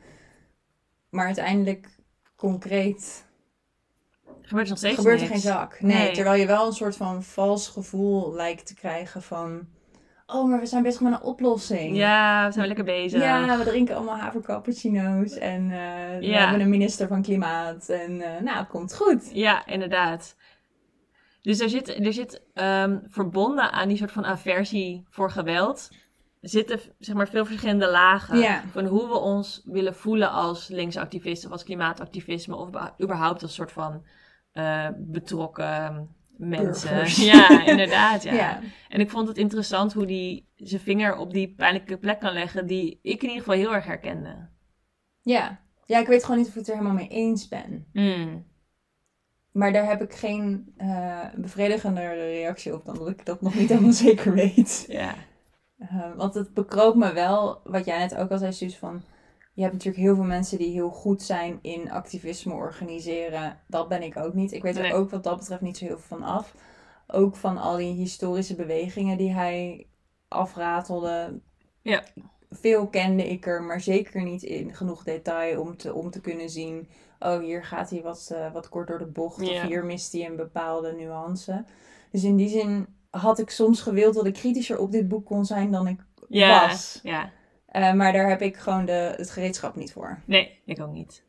[1.09, 1.87] Maar uiteindelijk
[2.35, 3.25] concreet
[4.41, 5.41] gebeurt er nog steeds gebeurt er niks.
[5.41, 5.81] geen zak.
[5.81, 6.13] Nee, Nee.
[6.13, 9.67] terwijl je wel een soort van vals gevoel lijkt te krijgen van...
[10.27, 11.95] Oh, maar we zijn bezig met een oplossing.
[11.95, 13.21] Ja, we zijn lekker bezig.
[13.21, 17.89] Ja, we drinken allemaal havercappuccino's en eh, we hebben een minister van Klimaat.
[17.89, 19.29] En eh, nou, het komt goed.
[19.33, 20.35] Ja, inderdaad.
[21.45, 25.89] Dus er zit, er zit ehm, verbonden aan die soort van aversie voor geweld,
[26.41, 28.63] zitten zeg maar veel verschillende lagen Ja.
[28.71, 32.69] van hoe we ons willen voelen als linksactivisten of als klimaatactivisme of
[33.01, 34.05] überhaupt als soort van
[34.51, 36.89] eh, betrokken mensen.
[36.89, 37.23] Burgers.
[37.25, 38.23] Ja, inderdaad.
[38.23, 38.33] Ja.
[38.45, 38.59] Ja.
[38.89, 42.67] En ik vond het interessant hoe die zijn vinger op die pijnlijke plek kan leggen
[42.67, 44.49] die ik in ieder geval heel erg herkende.
[45.21, 45.59] Ja.
[45.85, 47.85] ja, ik weet gewoon niet of ik het er helemaal mee eens ben.
[47.93, 48.45] Mm.
[49.55, 53.69] Maar daar heb ik geen eh bevredigende reactie op dan dat ik dat nog niet
[53.69, 54.85] helemaal zeker weet.
[54.87, 55.15] Ja.
[55.77, 59.01] Eh, want het bekroop me wel, wat jij net ook al zei, Suus, van...
[59.53, 63.59] Je hebt natuurlijk heel veel mensen die heel goed zijn in activisme organiseren.
[63.67, 64.51] Dat ben ik ook niet.
[64.51, 64.93] Ik weet er Nee.
[64.93, 66.55] ook wat dat betreft niet zo heel veel van af.
[67.07, 69.87] Ook van al die historische bewegingen die hij
[70.27, 71.41] afratelde.
[71.81, 72.03] Ja.
[72.49, 76.49] Veel kende ik er, maar zeker niet in genoeg detail om te, om te kunnen
[76.49, 76.87] zien...
[77.25, 79.41] Oh, hier gaat hij wat, eh, wat kort door de bocht.
[79.41, 81.63] Of hier mist hij een bepaalde nuance.
[82.11, 85.45] Dus in die zin had ik soms gewild dat ik kritischer op dit boek kon
[85.45, 86.99] zijn dan ik was.
[87.03, 87.31] ja.
[87.65, 90.19] Eh, maar daar heb ik gewoon de, het gereedschap niet voor.
[90.25, 91.23] Nee, ik ook niet.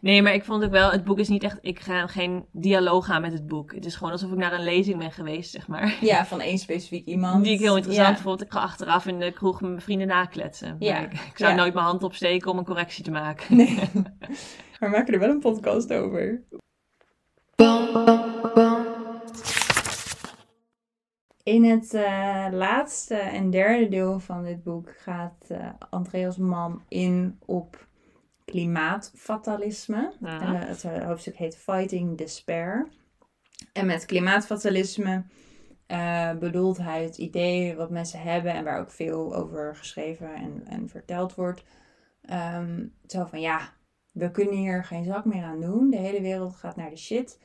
[0.00, 3.10] Nee, maar ik vond ook wel, het boek is niet echt, ik ga geen dialoog
[3.10, 3.74] aan met het boek.
[3.74, 5.96] Het is gewoon alsof ik naar een lezing ben geweest, zeg maar.
[6.00, 7.44] Ja, van één specifiek iemand.
[7.44, 8.22] Die ik heel interessant Ja.
[8.22, 8.42] vond.
[8.42, 10.76] Ik ga achteraf in de kroeg met mijn vrienden nakletsen.
[10.78, 10.92] Ja.
[10.92, 11.56] Maar Ik, ik zou Ja.
[11.56, 13.56] nooit mijn hand opsteken om een correctie te maken.
[13.56, 13.74] Nee.
[14.80, 16.42] maar we maken er wel een podcast over.
[21.42, 27.38] In het eh, laatste en derde deel van dit boek gaat eh, Andreas Mam in
[27.44, 27.85] op
[28.46, 30.12] klimaatfatalisme.
[30.20, 30.40] Ja.
[30.40, 32.88] Eh, het eh, hoofdstuk heet Fighting Despair.
[33.72, 35.24] En met klimaatfatalisme
[35.86, 40.62] eh, bedoelt hij het idee wat mensen hebben en waar ook veel over geschreven en,
[40.66, 41.64] en verteld wordt.
[42.22, 43.72] Ehm, zo van ja,
[44.12, 45.90] we kunnen hier geen zak meer aan doen.
[45.90, 47.40] De hele wereld gaat naar de shit.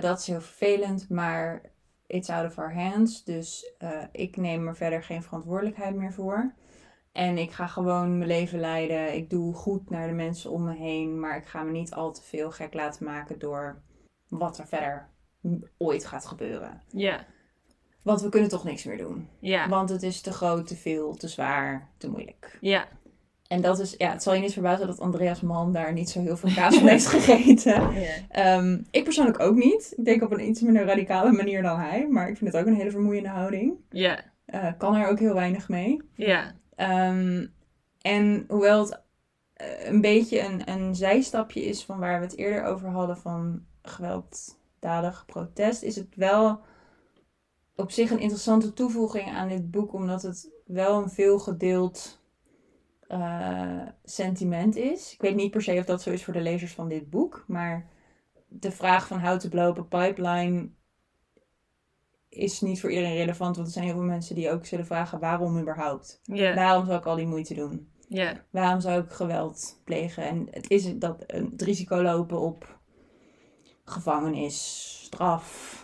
[0.00, 1.62] Dat is heel vervelend, maar
[2.06, 3.24] it's out of our hands.
[3.24, 3.72] Dus
[4.12, 6.54] ik neem er verder geen verantwoordelijkheid meer voor.
[7.18, 9.14] En ik ga gewoon mijn leven leiden.
[9.14, 11.20] Ik doe goed naar de mensen om me heen.
[11.20, 13.82] Maar ik ga me niet al te veel gek laten maken door
[14.28, 15.08] wat er verder
[15.78, 16.82] ooit gaat gebeuren.
[16.88, 17.24] Ja,
[18.02, 19.28] Want we kunnen toch niks meer doen.
[19.40, 22.58] ja, Want het is te groot, te veel, te zwaar, te moeilijk.
[22.60, 22.88] ja.
[23.48, 26.20] En dat is, ja, het zal je niet verbazen dat Andreas Malm daar niet zo
[26.20, 27.90] heel veel kaas van heeft gegeten.
[28.28, 29.92] Ehm, ik persoonlijk ook niet.
[29.96, 32.08] Ik denk op een iets minder radicale manier dan hij.
[32.08, 33.74] Maar ik vind het ook een hele vermoeiende houding.
[33.90, 36.02] Ja, Eh, kan er ook heel weinig mee.
[36.14, 37.46] ja, Ehm,
[38.00, 39.02] en hoewel het
[39.52, 43.64] eh, een beetje een, een zijstapje is van waar we het eerder over hadden van
[43.82, 46.60] gewelddadig protest, is het wel
[47.74, 52.20] op zich een interessante toevoeging aan dit boek, omdat het wel een veel gedeeld
[53.08, 55.12] eh, sentiment is.
[55.12, 57.44] Ik weet niet per se of dat zo is voor de lezers van dit boek,
[57.46, 57.88] maar
[58.48, 60.68] de vraag van how to pipeline
[62.28, 65.18] is niet voor iedereen relevant, want er zijn heel veel mensen die ook zullen vragen
[65.18, 66.20] waarom überhaupt.
[66.54, 67.88] Waarom zou ik al die moeite doen?
[68.50, 70.22] Waarom zou ik geweld plegen?
[70.22, 72.78] En het is dat het risico lopen op
[73.84, 75.76] gevangenis, straf,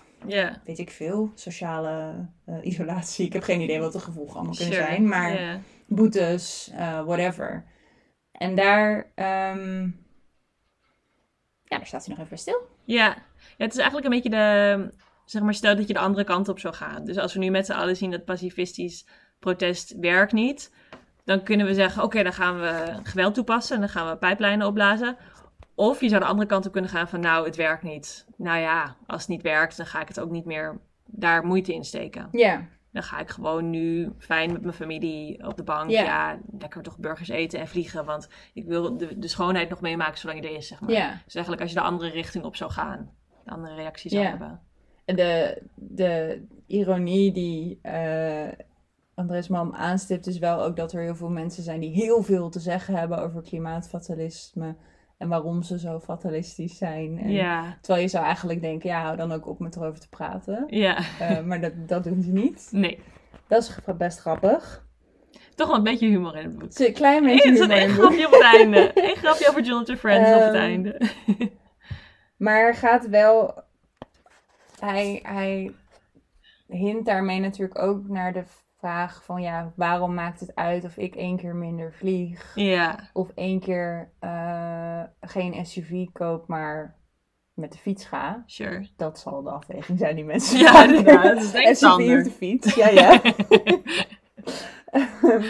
[0.64, 3.26] weet ik veel, sociale eh, isolatie.
[3.26, 4.86] Ik heb geen idee wat de gevolgen allemaal kunnen Sure.
[4.86, 7.64] zijn, maar boetes, eh, whatever.
[8.32, 9.82] En daar, ehm,
[11.64, 12.68] ja, daar staat hij nog even bij stil.
[12.84, 13.06] Ja.
[13.56, 14.90] ja, het is eigenlijk een beetje de,
[15.24, 17.04] zeg maar, stel dat je de andere kant op zou gaan.
[17.04, 19.06] Dus als we nu met z'n allen zien dat pacifistisch
[19.38, 20.72] protest werkt niet,
[21.24, 24.66] dan kunnen we zeggen, oké, dan gaan we geweld toepassen en dan gaan we pijplijnen
[24.66, 25.16] opblazen.
[25.74, 28.26] Of je zou de andere kant op kunnen gaan van, nou, het werkt niet.
[28.36, 31.74] Nou ja, als het niet werkt, dan ga ik het ook niet meer daar moeite
[31.74, 32.28] in steken.
[32.32, 35.90] Ja, Dan ga ik gewoon nu fijn met mijn familie op de bank.
[35.90, 36.02] Ja.
[36.02, 38.04] Ja, lekker toch burgers eten en vliegen.
[38.04, 40.90] Want ik wil de, de schoonheid nog meemaken zolang je er is, zeg maar.
[41.24, 43.10] Dus eigenlijk als je de andere richting op zou gaan,
[43.44, 44.60] de andere reactie zou hebben.
[45.04, 48.48] De, de ironie die eh
[49.14, 52.48] Andres Malm aanstipt is wel ook dat er heel veel mensen zijn die heel veel
[52.50, 54.76] te zeggen hebben over klimaatfatalisme
[55.18, 57.18] en waarom ze zo fatalistisch zijn.
[57.18, 60.08] En, Ja, Terwijl je zou eigenlijk denken, ja, hou dan ook op met erover te
[60.08, 60.64] praten.
[60.66, 62.68] ja, Eh, maar dat, dat doen ze niet.
[62.70, 62.98] nee.
[63.48, 64.86] Dat is best grappig.
[65.54, 66.78] Toch wel een beetje humor in het boek.
[66.78, 68.04] Een klein beetje humor in één het boek.
[68.04, 68.90] grapje op het einde.
[69.08, 71.00] Eén grapje over Jonathan Friends op het Ehm, einde.
[72.36, 73.62] Maar gaat wel.
[74.84, 75.74] Hij, hij
[76.66, 78.44] hint daarmee natuurlijk ook naar de
[78.78, 82.52] vraag van ja, waarom maakt het uit of ik één keer minder vlieg?
[82.54, 86.98] Ja, Of één keer eh, geen SUV koop, maar
[87.54, 88.42] met de fiets ga.
[88.46, 88.88] sure.
[88.96, 90.96] Dat zal de afweging zijn die mensen Ja, maken.
[90.96, 91.22] inderdaad.
[91.34, 93.20] Dat is denk ik SUV of de fiets, ja ja.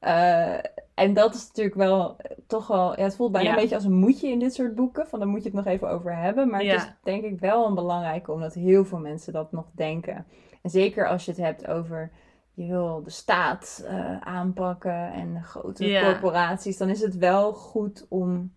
[0.00, 0.58] Eh,
[1.00, 3.54] en dat is natuurlijk wel eh, toch wel, ja, het voelt bijna Ja.
[3.54, 5.06] een beetje als een moedje in dit soort boeken.
[5.06, 6.48] Van dan moet je het nog even over hebben.
[6.50, 6.72] Maar Ja.
[6.72, 10.26] het is denk ik wel een belangrijke, omdat heel veel mensen dat nog denken.
[10.62, 12.10] En zeker als je het hebt over,
[12.54, 16.76] je wil de staat eh, aanpakken en de grote corporaties.
[16.76, 18.52] Dan is het wel goed om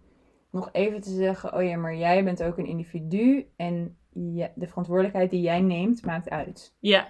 [0.51, 3.47] nog even te zeggen, oh ja, maar jij bent ook een individu.
[3.55, 6.75] En je- de verantwoordelijkheid die jij neemt, maakt uit.
[6.79, 7.07] Ja,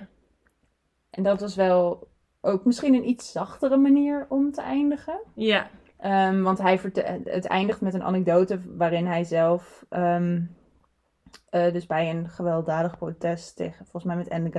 [1.09, 2.07] En dat was wel
[2.45, 5.19] ook misschien een iets zachtere manier om te eindigen.
[5.33, 5.69] ja,
[6.03, 6.79] Ehm, want hij
[7.23, 10.41] het eindigt met een anekdote waarin hij zelf, ehm,
[11.49, 14.49] eh, dus bij een gewelddadig protest tegen, volgens mij met Ende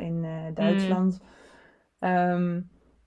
[0.00, 1.20] in eh, Duitsland,
[1.98, 2.60] ehm,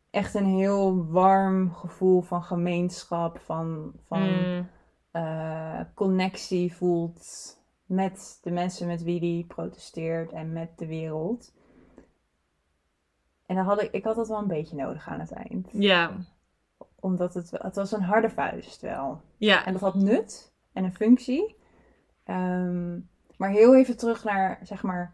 [0.10, 4.70] echt een heel warm gevoel van gemeenschap, van, van Mm,
[5.12, 11.54] eh, connectie voelt met de mensen met wie die protesteert en met de wereld.
[13.54, 15.68] En dan had ik, ik had dat wel een beetje nodig aan het eind.
[15.72, 16.12] ja,
[17.00, 19.22] Omdat het, het was een harde vuist wel.
[19.38, 21.56] ja, En dat had nut en een functie.
[22.24, 23.00] Ehm,
[23.38, 25.14] maar heel even terug naar, zeg maar...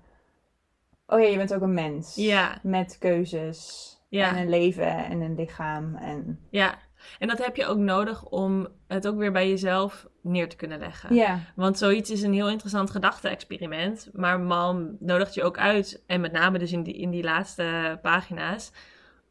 [1.07, 2.15] Oh ja, je bent ook een mens.
[2.15, 3.87] ja, Met keuzes.
[4.07, 4.29] Ja.
[4.29, 5.95] En een leven en een lichaam.
[5.95, 6.39] En...
[6.49, 6.77] ja.
[7.19, 10.79] En dat heb je ook nodig om het ook weer bij jezelf neer te kunnen
[10.79, 11.15] leggen.
[11.15, 14.09] Ja, Want zoiets is een heel interessant gedachte-experiment.
[14.13, 17.99] Maar Malm nodigt je ook uit, en met name dus in die, in die laatste
[18.01, 18.71] pagina's,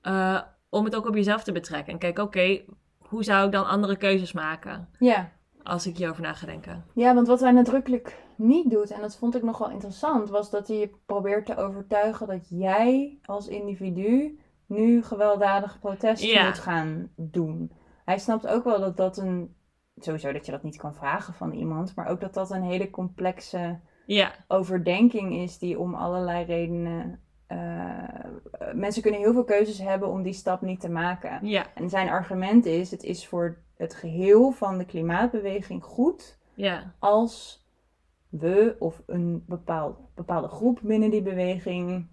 [0.02, 1.92] eh, om het ook op jezelf te betrekken.
[1.92, 2.60] En kijk, oké,
[2.98, 5.32] hoe zou ik dan andere keuzes maken ja.
[5.62, 6.84] als ik hierover na ga denken?
[6.94, 10.50] Ja, want wat hij nadrukkelijk niet doet, en dat vond ik nog wel interessant, was
[10.50, 14.38] dat hij je probeert te overtuigen dat jij als individu
[14.68, 16.44] nu gewelddadig protest Ja.
[16.44, 17.72] moet gaan doen.
[18.04, 19.56] Hij snapt ook wel dat dat een.
[19.96, 22.90] Sowieso dat je dat niet kan vragen van iemand, maar ook dat dat een hele
[22.90, 27.20] complexe Ja, overdenking is die om allerlei redenen.
[27.46, 28.02] eh,
[28.74, 31.46] mensen kunnen heel veel keuzes hebben om die stap niet te maken.
[31.46, 36.94] ja, En zijn argument is: het is voor het geheel van de klimaatbeweging goed ja,
[36.98, 37.64] als
[38.28, 42.06] we of een bepaald, bepaalde groep binnen die beweging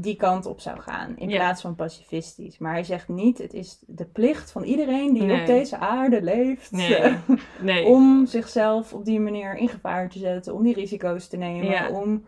[0.00, 2.58] die kant op zou gaan in plaats van pacifistisch.
[2.58, 5.40] Maar hij zegt niet, het is de plicht van iedereen die Nee.
[5.40, 7.14] op deze aarde leeft Nee.
[7.60, 7.84] nee.
[7.94, 11.88] om zichzelf op die manier in gevaar te zetten, om die risico's te nemen, Ja.
[11.90, 12.24] om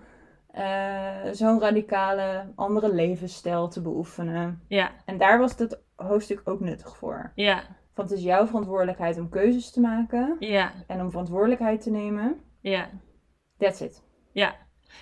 [0.50, 4.62] eh, zo'n radicale andere levensstijl te beoefenen.
[4.68, 7.32] Ja, En daar was dit hoofdstuk ook nuttig voor.
[7.34, 7.62] ja,
[7.94, 12.40] Want het is jouw verantwoordelijkheid om keuzes te maken ja, en om verantwoordelijkheid te nemen.
[12.60, 12.88] ja.
[13.58, 14.02] That's it.
[14.32, 14.54] Ja.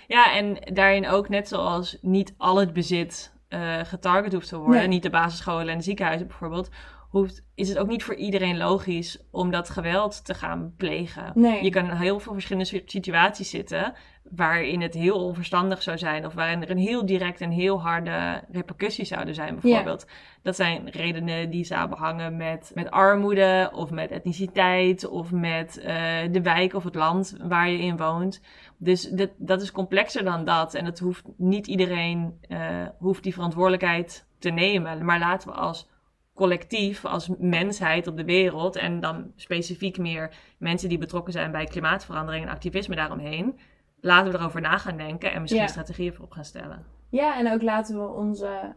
[0.07, 4.75] Ja, en daarin ook net zoals niet al het bezit eh, getarget hoeft te worden,
[4.77, 4.87] Nee.
[4.87, 6.69] niet de basisscholen en de ziekenhuizen bijvoorbeeld,
[7.09, 11.31] hoeft, is het ook niet voor iedereen logisch om dat geweld te gaan plegen.
[11.35, 11.63] Nee.
[11.63, 13.93] Je kan in heel veel verschillende si- situaties zitten
[14.31, 18.43] waarin het heel onverstandig zou zijn of waarin er een heel direct en heel harde
[18.51, 20.05] repercussies zouden zijn bijvoorbeeld.
[20.41, 25.95] Dat zijn redenen die samenhangen met, met armoede of met etniciteit of met eh,
[26.31, 28.41] de wijk of het land waar je in woont.
[28.81, 30.73] Dus dat, dat is complexer dan dat.
[30.73, 35.05] En het hoeft niet iedereen eh, hoeft die verantwoordelijkheid te nemen.
[35.05, 35.89] Maar laten we als
[36.33, 41.65] collectief, als mensheid op de wereld en dan specifiek meer mensen die betrokken zijn bij
[41.65, 43.59] klimaatverandering en activisme daaromheen,
[44.01, 45.67] laten we erover na gaan denken en misschien Ja.
[45.69, 46.85] strategieën voor op gaan stellen.
[47.09, 48.75] Ja, en ook laten we onze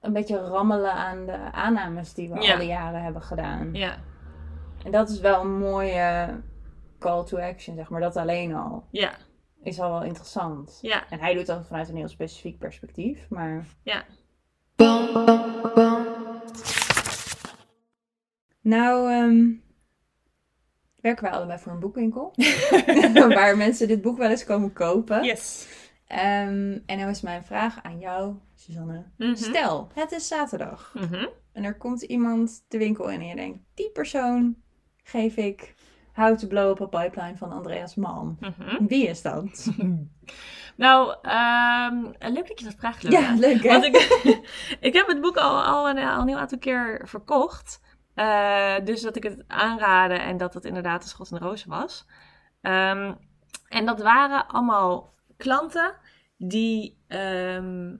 [0.00, 2.52] een beetje rammelen aan de aannames die we Ja.
[2.52, 3.68] al die jaren hebben gedaan.
[3.74, 3.96] Ja,
[4.84, 6.28] En dat is wel een mooie
[7.02, 8.00] call to action, zeg maar.
[8.00, 9.16] Dat alleen al ja,
[9.62, 10.78] is al wel interessant.
[10.82, 13.66] ja, En hij doet dat vanuit een heel specifiek perspectief, maar...
[13.82, 14.04] ja.
[18.60, 19.50] Nou, ehm,
[21.00, 22.34] werken wij allebei voor een boekwinkel.
[23.34, 25.24] waar mensen dit boek wel eens komen kopen.
[25.24, 25.66] Yes.
[26.06, 29.04] Ehm, en nou is mijn vraag aan jou, Suzanne.
[29.16, 29.34] Mhm.
[29.34, 30.94] Stel, het is zaterdag.
[30.94, 31.26] Mhm.
[31.52, 34.56] En er komt iemand de winkel in en je denkt, die persoon
[35.02, 35.74] geef ik
[36.12, 38.36] How to Blow Up a Pipeline van Andreas Malm.
[38.40, 38.86] Mhm.
[38.86, 39.66] Wie is dat?
[40.76, 43.68] Nou, ehm, leuk dat je dat vraagt, ja, leuk hè?
[43.68, 43.96] Want ik,
[44.88, 47.80] ik heb het boek al, al, een, al een heel aantal keer verkocht.
[48.14, 51.70] Eh, dus dat ik het aanraden en dat het inderdaad de schot en de rozen
[51.70, 52.06] was.
[52.60, 53.14] Ehm,
[53.68, 55.94] en dat waren allemaal klanten
[56.36, 57.96] die ehm,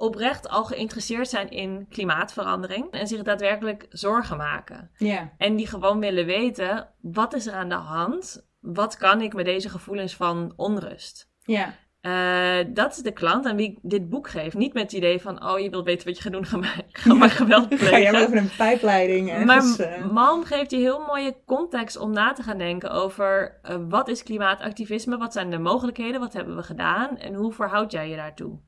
[0.00, 2.90] oprecht al geïnteresseerd zijn in klimaatverandering.
[2.90, 4.90] En zich daadwerkelijk zorgen maken.
[4.96, 8.48] Ja, En die gewoon willen weten, wat is er aan de hand?
[8.60, 11.30] Wat kan ik met deze gevoelens van onrust?
[11.44, 14.54] ja, Eh, dat is de klant aan wie ik dit boek geef.
[14.54, 16.82] Niet met het idee van, oh, je wilt weten wat je gaat doen, ga maar,
[16.88, 18.26] ga maar geweld Ga jij plegen.
[18.26, 19.78] over een pijpleiding Maar ergens...
[19.78, 24.08] eh, Malm geeft je heel mooie context om na te gaan denken over eh, wat
[24.08, 28.16] is klimaatactivisme, wat zijn de mogelijkheden, wat hebben we gedaan en hoe verhoud jij je
[28.16, 28.58] daartoe.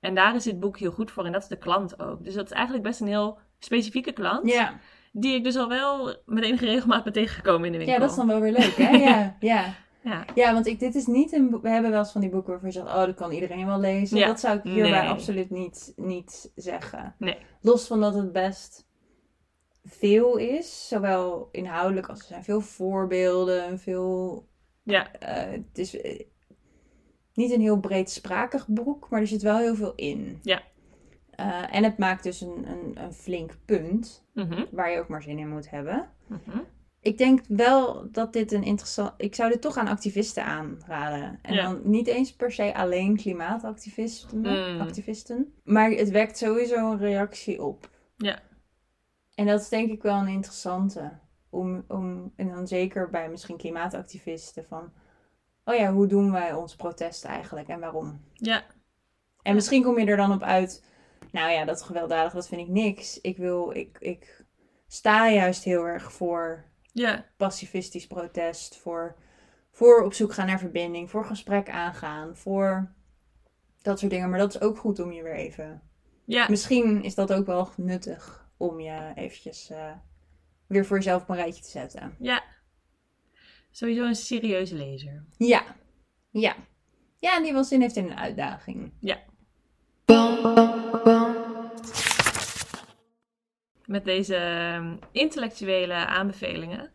[0.00, 2.24] En daar is dit boek heel goed voor en dat is de klant ook.
[2.24, 4.78] Dus dat is eigenlijk best een heel specifieke klant, ja.
[5.12, 7.94] die ik dus al wel met enige regelmaat ben tegengekomen in de winkel.
[7.96, 8.96] ja, dat is dan wel weer leuk hè?
[9.08, 9.74] Ja, ja.
[10.02, 10.24] Ja.
[10.34, 11.62] Ja, want ik, dit is niet een boek.
[11.62, 13.80] We hebben wel eens van die boeken waarvan je zegt: Oh, dat kan iedereen wel
[13.80, 14.18] lezen.
[14.18, 14.26] Ja.
[14.26, 15.08] Dat zou ik hierbij Nee.
[15.08, 17.14] absoluut niet, niet zeggen.
[17.18, 17.36] Nee.
[17.60, 18.86] Los van dat het best
[19.84, 24.44] veel is, zowel inhoudelijk als er zijn veel voorbeelden, veel.
[24.82, 25.12] Ja.
[25.12, 26.20] eh, het is eh,
[27.34, 30.38] niet een heel breedsprakig boek, maar er zit wel heel veel in.
[30.42, 30.62] Ja.
[31.30, 35.22] Eh, en het maakt dus een, een, een flink punt, Mhm, waar je ook maar
[35.22, 36.08] zin in moet hebben.
[36.26, 36.58] mhm.
[37.00, 39.12] ik denk wel dat dit een interessant...
[39.16, 41.38] Ik zou dit toch aan activisten aanraden.
[41.42, 41.62] En Ja.
[41.62, 44.38] dan niet eens per se alleen klimaatactivisten.
[44.40, 44.80] Mm.
[44.80, 47.90] activisten, maar het wekt sowieso een reactie op.
[48.16, 48.38] Ja.
[49.34, 51.18] En dat is denk ik wel een interessante.
[51.50, 54.92] Om, om, en dan zeker bij misschien klimaatactivisten van...
[55.64, 58.20] Oh ja, hoe doen wij ons protest eigenlijk en waarom?
[58.32, 58.64] Ja,
[59.42, 60.84] En misschien kom je er dan op uit...
[61.32, 63.20] Nou ja, dat gewelddadig, dat vind ik niks.
[63.20, 63.70] Ik wil...
[63.74, 64.44] Ik, ik
[64.86, 69.16] sta juist heel erg voor ja, pacifistisch protest, voor,
[69.70, 72.94] voor op zoek gaan naar verbinding, voor gesprek aangaan, voor
[73.82, 74.30] dat soort dingen.
[74.30, 75.82] Maar dat is ook goed om je weer even.
[76.24, 76.46] ja.
[76.48, 79.92] Misschien is dat ook wel nuttig om je eventjes eh,
[80.66, 82.14] weer voor jezelf op een rijtje te zetten.
[82.18, 82.42] Ja.
[83.70, 85.24] Sowieso een serieuze lezer.
[85.36, 85.62] Ja,
[86.30, 86.56] ja.
[87.18, 88.92] Ja, en die wel zin heeft in een uitdaging.
[93.86, 96.92] Met deze ehm, intellectuele aanbevelingen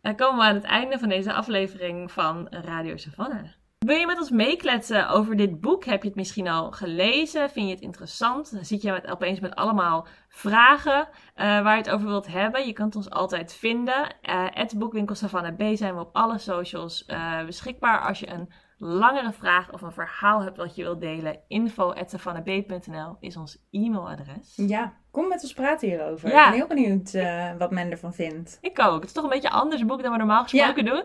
[0.00, 3.59] eh, komen we aan het einde van deze aflevering van Radio Savannah.
[3.86, 5.84] Wil je met ons meekletsen over dit boek?
[5.84, 7.50] Heb je het misschien al gelezen?
[7.50, 8.52] Vind je het interessant?
[8.52, 12.66] Dan zit je met, opeens met allemaal vragen eh, waar je het over wilt hebben.
[12.66, 14.16] Je kunt ons altijd vinden.
[14.22, 18.00] Eh het boekwinkel Savannah B zijn we op alle socials eh, beschikbaar.
[18.00, 23.36] Als je een langere vraag of een verhaal hebt wat je wilt delen, info.savannahb.nl is
[23.36, 24.52] ons e-mailadres.
[24.56, 26.28] Ja, kom met ons praten hierover.
[26.28, 26.44] Ja.
[26.44, 27.12] Ik ben heel benieuwd
[27.58, 28.58] wat men ervan vindt.
[28.60, 29.00] Ik ook.
[29.00, 31.02] Het is toch een beetje een anders boek dan we normaal gesproken doen.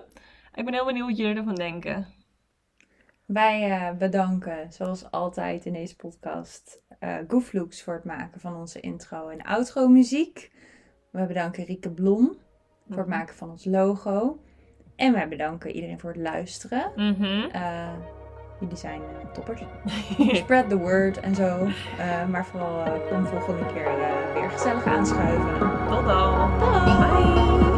[0.53, 2.14] Ik ben heel benieuwd wat jullie ervan denken.
[3.26, 8.80] Wij eh, bedanken, zoals altijd in deze podcast, eh Gooflooks voor het maken van onze
[8.80, 10.51] intro en outro muziek.
[11.11, 12.38] We bedanken Rieke Blom
[12.89, 14.39] voor het maken van ons logo.
[14.95, 16.91] En wij bedanken iedereen voor het luisteren.
[16.95, 17.49] Mhm.
[17.51, 17.93] Eh,
[18.59, 19.01] jullie zijn
[19.34, 19.61] toppers.
[20.41, 21.67] Spread the word en zo.
[22.30, 23.95] Maar vooral kom volgende keer
[24.34, 25.88] weer gezellig aanschuiven.
[25.88, 26.57] Tot dan.
[26.59, 27.74] Bye.